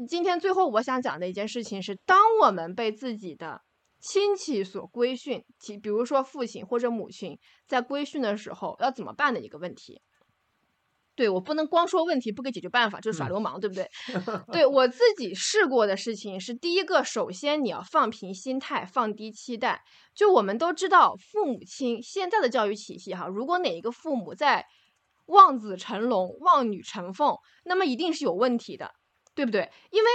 [0.08, 3.60] 今天最后我想讲的一件事情是，当我们被自己的
[4.00, 10.00] 亲戚所规训，其比如说父亲或者母亲在规训的时候要怎么办的一个问题。
[11.16, 13.88] 对我不能光说问题不给解决办法，就是耍嗯流氓，对不对？
[14.52, 19.82] 对我自己试过的事情是，第一个，首先你要放平心态，放低期待。
[20.14, 24.64] 就我们都知道，父母亲现在的教育体系哈，如果哪一个父母在
[25.26, 28.92] 望子成龙、望女成凤，那么一定是有问题的，
[29.34, 29.70] 对不对？
[29.90, 30.08] 因为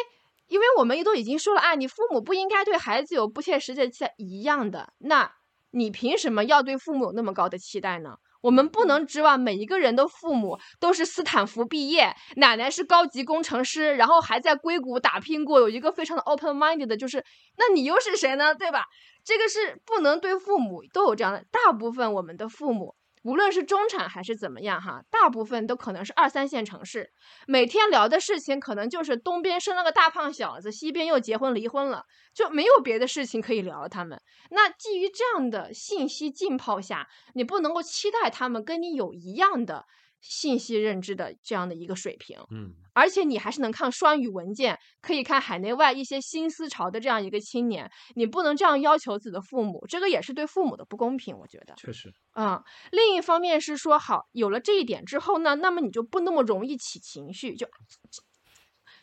[0.47, 5.31] 因为我们都已经说了啊，你父母不应该对孩子有不切实际的期待一样的，那
[5.71, 8.17] 你凭什么要对父母有那么高的期待呢？
[8.41, 17.23] 我们不能指望每一个人的父母都是斯坦福毕业，奶奶是高级工程师，然后还在硅谷打拼过，有一个非常的 open minded 的，就是
[17.57, 18.55] 那你又是谁呢？
[18.55, 18.85] 对吧？
[19.25, 21.43] 这个是不能对父母都有这样的。
[21.51, 27.11] 大部分我们的父母，无论是中产还是怎么样哈，大部分都可能是二三线城市，
[27.47, 33.87] 每天聊的事情可能就是东边生了个大胖小子，西边又结婚离婚了，就没有别的事情可以聊。
[33.87, 39.85] 他们那基于这样的信息浸泡下，你不能够期待他们跟你有一样的
[40.21, 42.37] 信息认知的这样的一个水平。
[42.51, 51.73] 嗯而且你还是能看双语文件，可以看海内外一些新思潮的这样一个青年，你不能这样要求自己的父母，这个也是对父母的不公平，我觉得。
[51.77, 52.61] 确实，嗯、
[52.91, 57.65] 另一方面是说，好，有了这一点之后呢，那么你就不那么容易起情绪，就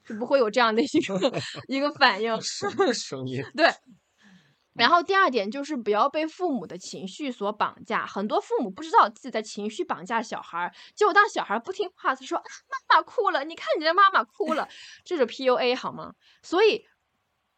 [0.05, 2.39] 就不会有这样的一个 一个反应。
[2.43, 3.43] 什么 声音？
[3.57, 3.67] 对。
[4.77, 8.07] 然后第二点就是不要被父母的情绪所绑架。
[8.07, 12.45] 很多父母不知道自己在情绪绑架小孩儿，结果当小孩儿不听话，他说啊
[12.89, 14.69] 妈妈哭了，你看你的妈妈哭了，
[15.05, 16.13] 这是 PUA 好吗？
[16.43, 16.85] 所以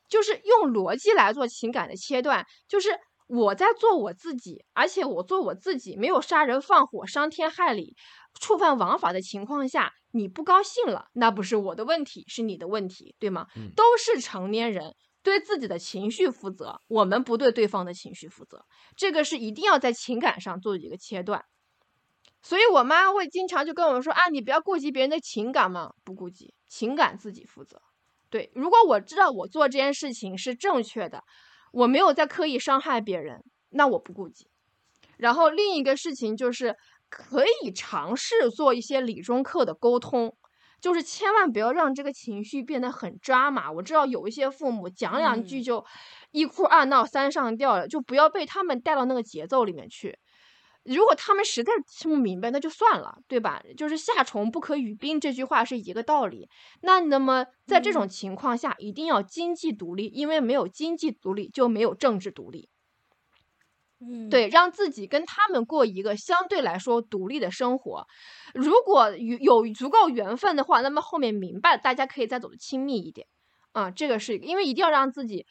[0.09, 7.95] 就是用逻辑来做情感的切断，就是我在做我自己，而且我做我自己，没有杀人放火、伤天害理、
[8.41, 13.47] 触犯王法的情况下，你不高兴了，那不是我的问题，是你的问题，对吗？
[13.57, 14.95] 嗯都是成年人，
[15.29, 18.65] 对自己的情绪负责，我们不对对方的情绪负责，
[18.97, 21.45] 这个是一定要在情感上做一个切断。
[22.43, 27.81] 所以我妈会经常就跟我们说啊，你不要顾及别人的情感嘛，不顾及情感自己负责。
[28.31, 31.23] 对，如果我知道我做这件事情是正确的，
[31.73, 34.49] 我没有在刻意伤害别人，那我不顾及。
[35.17, 36.77] 然后另一个事情就是
[37.09, 40.37] 可以尝试做一些理中客的沟通，
[40.81, 43.71] 就是千万不要让这个情绪变得很抓马。
[43.71, 45.85] 我知道有一些父母讲两句嗯就
[46.31, 50.19] 一哭二闹三上吊了，就不要被他们带到那个节奏里面去。
[50.85, 53.61] 如果他们实在听不明白，那就算了，对吧？
[53.77, 56.49] 就是夏虫不可语冰这句话是一个道理。
[56.81, 62.71] 那那么在这种嗯情况下，一定要经济独立，因为没有经济独立就没有政治独立。
[64.31, 68.07] 对，让自己跟他们过一个相对来说独立的生活。
[68.55, 73.27] 如果有有足够缘分的话，那么后面明白，大家可以再走的亲密一点。
[73.73, 75.47] 啊，这个是因为一定要让自己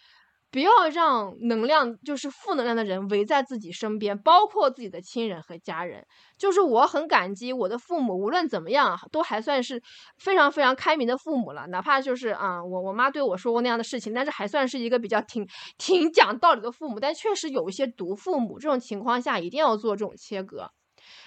[0.49, 6.05] 不要让能量就是负能量的人围在自己身边，包括自己的亲人和家人。
[6.37, 9.81] 就是我很感激我的父母，无论怎么样，都还算是
[10.17, 11.67] 非常非常开明的父母了。
[11.67, 15.45] 哪怕就是啊，我我妈对我说过那样的事情，但是还算是一个比较挺
[15.77, 16.99] 挺讲道理的父母。
[16.99, 20.71] 但确实有一些毒父母，这种情况下一定要做这种切割。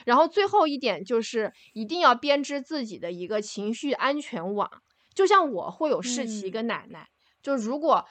[0.05, 4.69] 然后最后一点就是一定要编织自己的一个情绪安全网。
[5.15, 7.09] 就像我会有士气嗯跟奶奶，
[7.43, 8.05] 就如果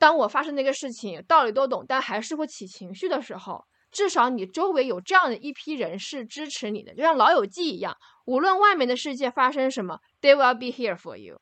[0.00, 7.94] 当我发生那个事情，道理都懂，但还是会起情绪的时候，至少你周围有这样的一批人是支持你的，就像老友记一样，
[8.24, 11.38] 无论外面的世界发生什么，they will be here for you，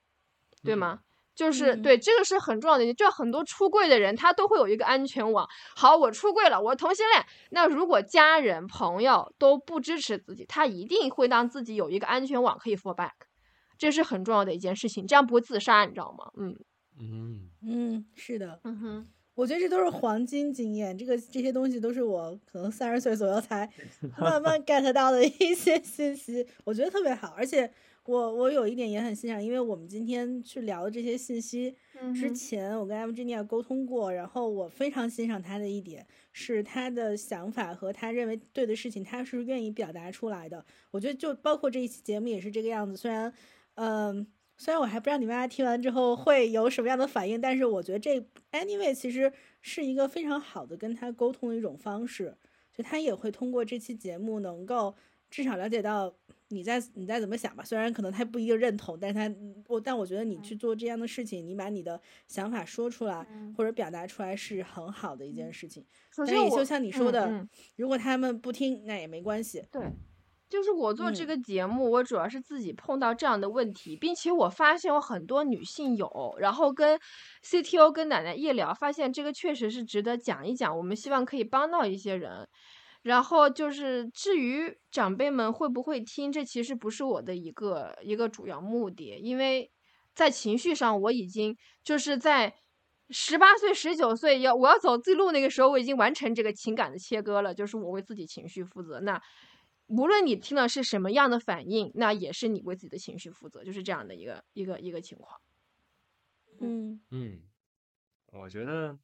[0.64, 0.98] 对嗯吗？
[1.36, 5.48] 就是嗯对这个是很重要的，就很多出柜的人他都会有一个安全网。
[5.76, 13.12] 好，我出柜了，我同性恋，那如果家人朋友都不支持自己，他一定会让自己有一个安全网可以 fall back，
[13.78, 16.28] 这是很重要的一件事情，这样不会自杀，你知道吗？
[16.36, 16.56] 嗯
[17.00, 23.70] 嗯嗯，是的，嗯哼，我觉得这都是黄金经验，这个这些东西都是我可能三十岁左右才
[24.18, 27.34] 慢慢 get 到的一些信息，我觉得特别好。
[27.36, 27.70] 而且
[28.04, 31.74] 我我有一点也很欣赏，因为我们今天去聊的这些信息
[32.14, 40.64] 之前，我跟 Virginia 沟通过，然后我非常欣赏他的一点是他的想法和他认为对的事情，他是愿意表达出来的。
[40.90, 43.32] 我觉得就包括这一期节目也是这个样子，虽然
[43.74, 44.26] 嗯。
[44.58, 48.20] 虽然我还不知道你妈听完之后会有什么样的反应，但是我觉得这
[48.52, 49.32] anyway 其实
[49.62, 52.36] 是一个非常好的跟他沟通的一种方式，
[52.72, 54.94] 就他也会通过这期节目能够
[55.30, 56.12] 至少了解到
[56.48, 57.62] 你在你在怎么想吧。
[57.62, 59.32] 虽然可能他不一定认同，但是他
[59.68, 65.84] 我但我觉得你去做这样的事情，你把你的想法说出来嗯或者表达出来是很好的一件事情。
[66.10, 69.62] 首先我但也就像你说的，嗯嗯如果他们不听，那也没关系。
[69.70, 69.82] 对，
[70.48, 76.98] 就是我做这嗯个节目，我主要是自己碰到这样的问题，并且我发现我很多女性有，然后跟
[77.44, 80.76] CTO 跟奶奶一聊，发现这个确实是值得讲一讲。
[80.76, 82.48] 我们希望可以帮到一些人。
[83.02, 89.70] 然后就是至于长辈们会不会听，这其实不是我的一个一个主要目的，因为
[90.14, 92.52] 在情绪上我已经就是在
[93.10, 98.98] 十八岁、十九岁要我要走自己路那个时候，我已经完成这个情感的切割了，就是我为自己情绪负责。
[99.00, 99.18] 那
[99.88, 105.40] 无论你听了是什么样的反应，那也是你为自己的情绪负责，就是这样的一个一个一个情况。
[106.60, 107.42] 嗯嗯，
[108.32, 108.98] 我觉得，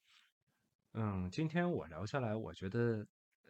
[0.93, 3.07] 嗯，今天我聊下来，我觉得，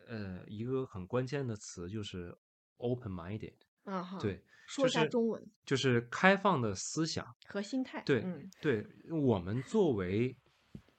[0.07, 2.37] 呃，一个很关键的词就是
[2.77, 3.55] open-minded，
[3.85, 7.35] 嗯哈，，对，说一下中文就是开放的思想。
[7.47, 8.03] 和心态。
[8.05, 10.37] 对嗯对，我们作为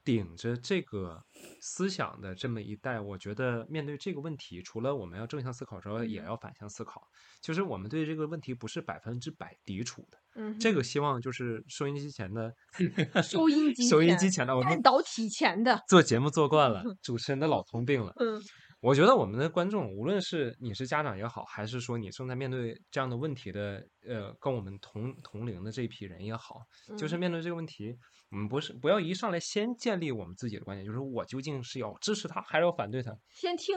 [0.06, 1.20] 顶着这个
[1.60, 7.02] 思想的这么一代，我觉得面对这个问题，除了我们要正向思考之外，也嗯要反向思考。
[7.42, 10.18] 就是我们对这个问题不是百分之百抵触的。
[10.36, 12.54] 嗯，这个希望就是收音机前的
[13.24, 18.14] 收音机收音前机前的我们导体前的，做节目做惯了，主持人的老通病了。
[18.18, 18.40] 嗯
[18.86, 26.62] 我觉得我们的观众，无论是你是家长也好，还是说你正在面对这样的问题的，呃，跟我们同同龄的这批人也好，
[26.96, 27.20] 就是嗯。
[27.20, 27.98] 面对这个问题，
[28.30, 33.12] 我们不是不要一上来先建立我们自己的观点，就是我究竟是要支持他还是要反对他。
[33.28, 33.76] 先听，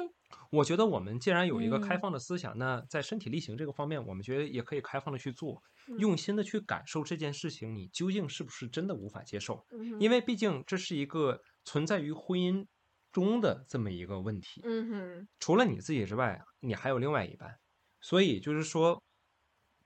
[0.50, 2.00] 我觉得我们既然有一个开嗯。
[2.00, 5.96] 放的思想，那在身体力行这个方面，我们觉得也可以开放的去做，嗯。
[5.98, 9.64] 用心的去感受这件事情，你究竟是不是真的无法接受？
[9.70, 12.66] 嗯因为毕竟这是一个存在于婚姻
[13.12, 14.60] 中的这么一个问题。
[14.64, 17.54] 嗯哼，除了你自己之外，你还有另外一半，
[18.00, 19.02] 所以就是说，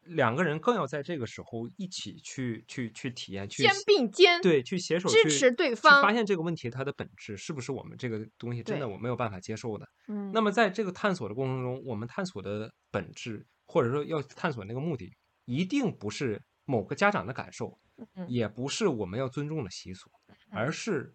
[0.03, 9.87] 两个人更要在这个时候一起去去去体验，去肩并肩，对，去携手支去持对方发现这个问题它的本质是不是我们这个东西真的我没有办法接受的。
[10.09, 15.09] 嗯，那么在这个探索的过程中，我们探索的本质，或者说要探索那个目的，
[15.45, 17.79] 一定不是某个家长的感受，
[18.17, 20.11] 嗯也不是我们要尊重的习俗，
[20.51, 21.15] 而是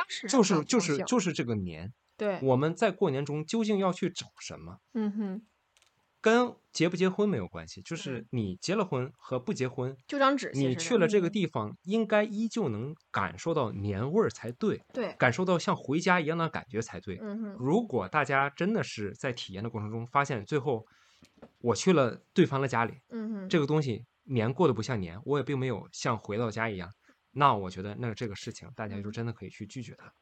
[0.00, 1.20] 当时就是就是就。
[1.20, 4.78] 是这个年，对，我们在过年中究竟要去找什么？
[4.94, 5.42] 嗯哼，
[6.22, 11.32] 跟结不结婚没有关系，就嗯是你结了婚和不结婚，就张纸，你去了这个嗯。
[11.32, 17.18] 地方，应该依旧能感受到年味儿才对，对，感受到像回家一样的感觉才对。
[17.20, 20.86] 嗯哼，如果大家真的是在体验的过程中发现，最后
[21.60, 26.90] 我去了对方的家里，嗯哼，这个东西年过得不像年，我也并没有像回到家一样，
[27.32, 30.12] 那我觉得那这个事情大家就真的可以去拒绝他。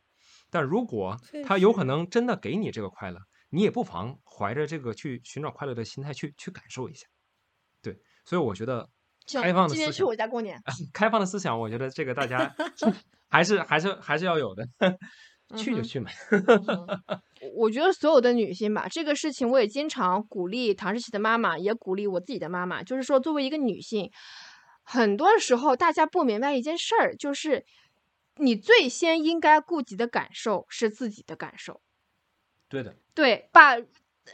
[0.50, 3.18] 但如果他有可能真的给你这个快乐，
[3.50, 7.06] 你也不妨怀着这个去寻找快乐的心态去去感受一下。
[7.82, 8.88] 对，所以我觉得
[9.32, 10.60] 开放的今年去，我家过年，
[10.92, 12.54] 开放的思想，我觉得这个大家
[13.28, 14.66] 还是还是还是要有的，
[15.56, 16.10] 去就去嘛。
[17.54, 24.10] 我觉得所有的女性吧，这个事情我也经常鼓励唐诗琪的妈妈，也鼓励我自己的妈妈，就是说，作为一个女性，
[24.90, 27.66] 很多时候大家不明白一件事儿，就是
[28.36, 31.82] 你最先应该顾及的感受是自己的感受。
[32.70, 33.76] 对的，对，把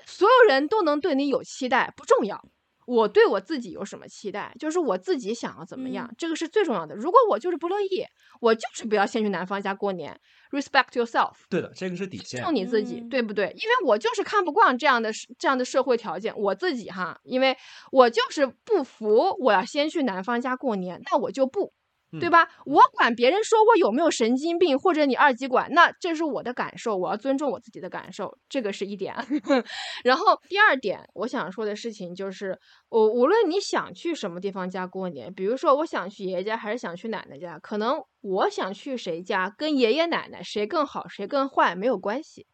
[0.06, 2.48] 所有人都能对你有期待不重要，
[2.86, 6.94] 我对我自己有什么期待，就是我自己想要怎么样，嗯这个是最重要的。
[6.94, 8.04] 如果我就是不乐意，
[8.40, 10.18] 我就是不要先去男方家过年
[10.50, 11.32] ，respect yourself。
[11.48, 12.42] 对的，这个是底线尊。
[12.42, 13.46] 重你自己，嗯对不对？
[13.56, 17.56] 因为我就是看不惯这样的这样的社会条件，我自己哈，因为
[17.90, 21.72] 我就是不服，我要先去男方家过年，那我就不，
[22.20, 22.48] 对嗯吧？
[22.66, 29.14] 我管别人说我有没有神经病，或者你二极管，那这是我的感受，我要尊重我自己的感受，这个是一点。
[30.04, 32.58] 然后第二点，我想说的事情就是，
[32.88, 42.46] 我无论你想去什么地方家过年，比如说我想去爷爷家还是想去奶奶家，可能我想去谁家，跟爷爷奶奶谁更好谁更坏没有关系。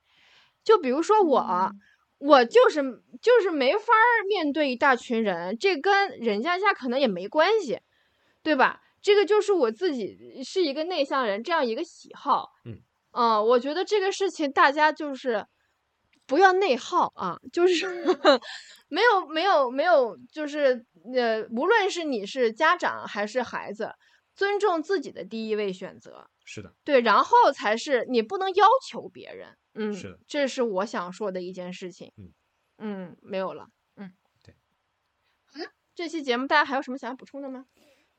[0.62, 1.72] 就比如说我，嗯
[2.18, 2.82] 我就是
[3.22, 7.80] 就是没法儿面对一大群人，这跟人家家可能也没关系，
[8.42, 8.82] 对吧？
[9.02, 12.50] 这个就是我自己是一个内向人这样一个喜好。
[12.64, 12.78] 嗯。
[13.12, 15.44] 呃我觉得这个事情大家就是
[16.26, 17.86] 不要内耗啊，就是
[18.88, 23.92] 没有没有没有，就是呃，无论是你是家长还是孩子，
[24.36, 26.28] 尊重自己的第一位选择。
[26.44, 32.32] 是的，对，然后才是你不能要求别人，嗯，是的这是我想说的一件事情，嗯。
[32.82, 34.54] 嗯，没有了，嗯，对，
[35.46, 37.66] 好了，这期节目大家还有什么想要补充的吗？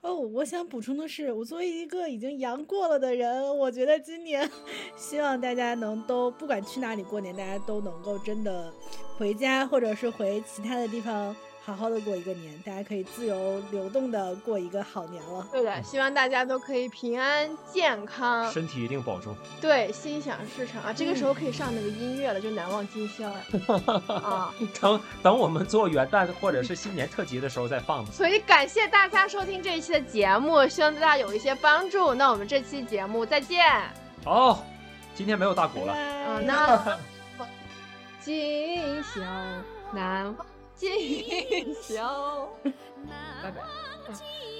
[0.01, 4.49] 哦，我想补充的是，我作为一个已经阳过了的人，我觉得今年
[4.97, 8.73] 希望大家能都不管去哪里过年，大家都能够真的
[9.17, 15.47] 回家，或者是回其他的地方，好好的过一个年，大家可以自由流动的过一个好年了。
[15.51, 19.35] 对的，希望大家都可以平安健康，身体一定保重。
[19.61, 20.91] 对，心想事成啊！
[20.91, 23.41] 这个时嗯候可以上那个音乐了，就难忘今宵呀，
[24.09, 24.51] 啊！
[24.81, 28.11] 等等，我们做元旦或者是新年特辑的时候再放吧。
[28.11, 32.15] 所以感谢大家收听这一期的节目，希望对大家有一些帮助。
[32.15, 33.63] 那我们这期节目再见。
[34.25, 34.65] 好，
[35.13, 35.93] 今天没有大鼓了。
[35.95, 36.97] 嗯，拜那
[38.19, 39.21] 今宵
[39.93, 40.45] 难忘
[40.81, 42.49] 今宵。
[42.63, 43.61] 拜拜。
[44.11, 44.50] 今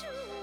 [0.00, 0.37] true.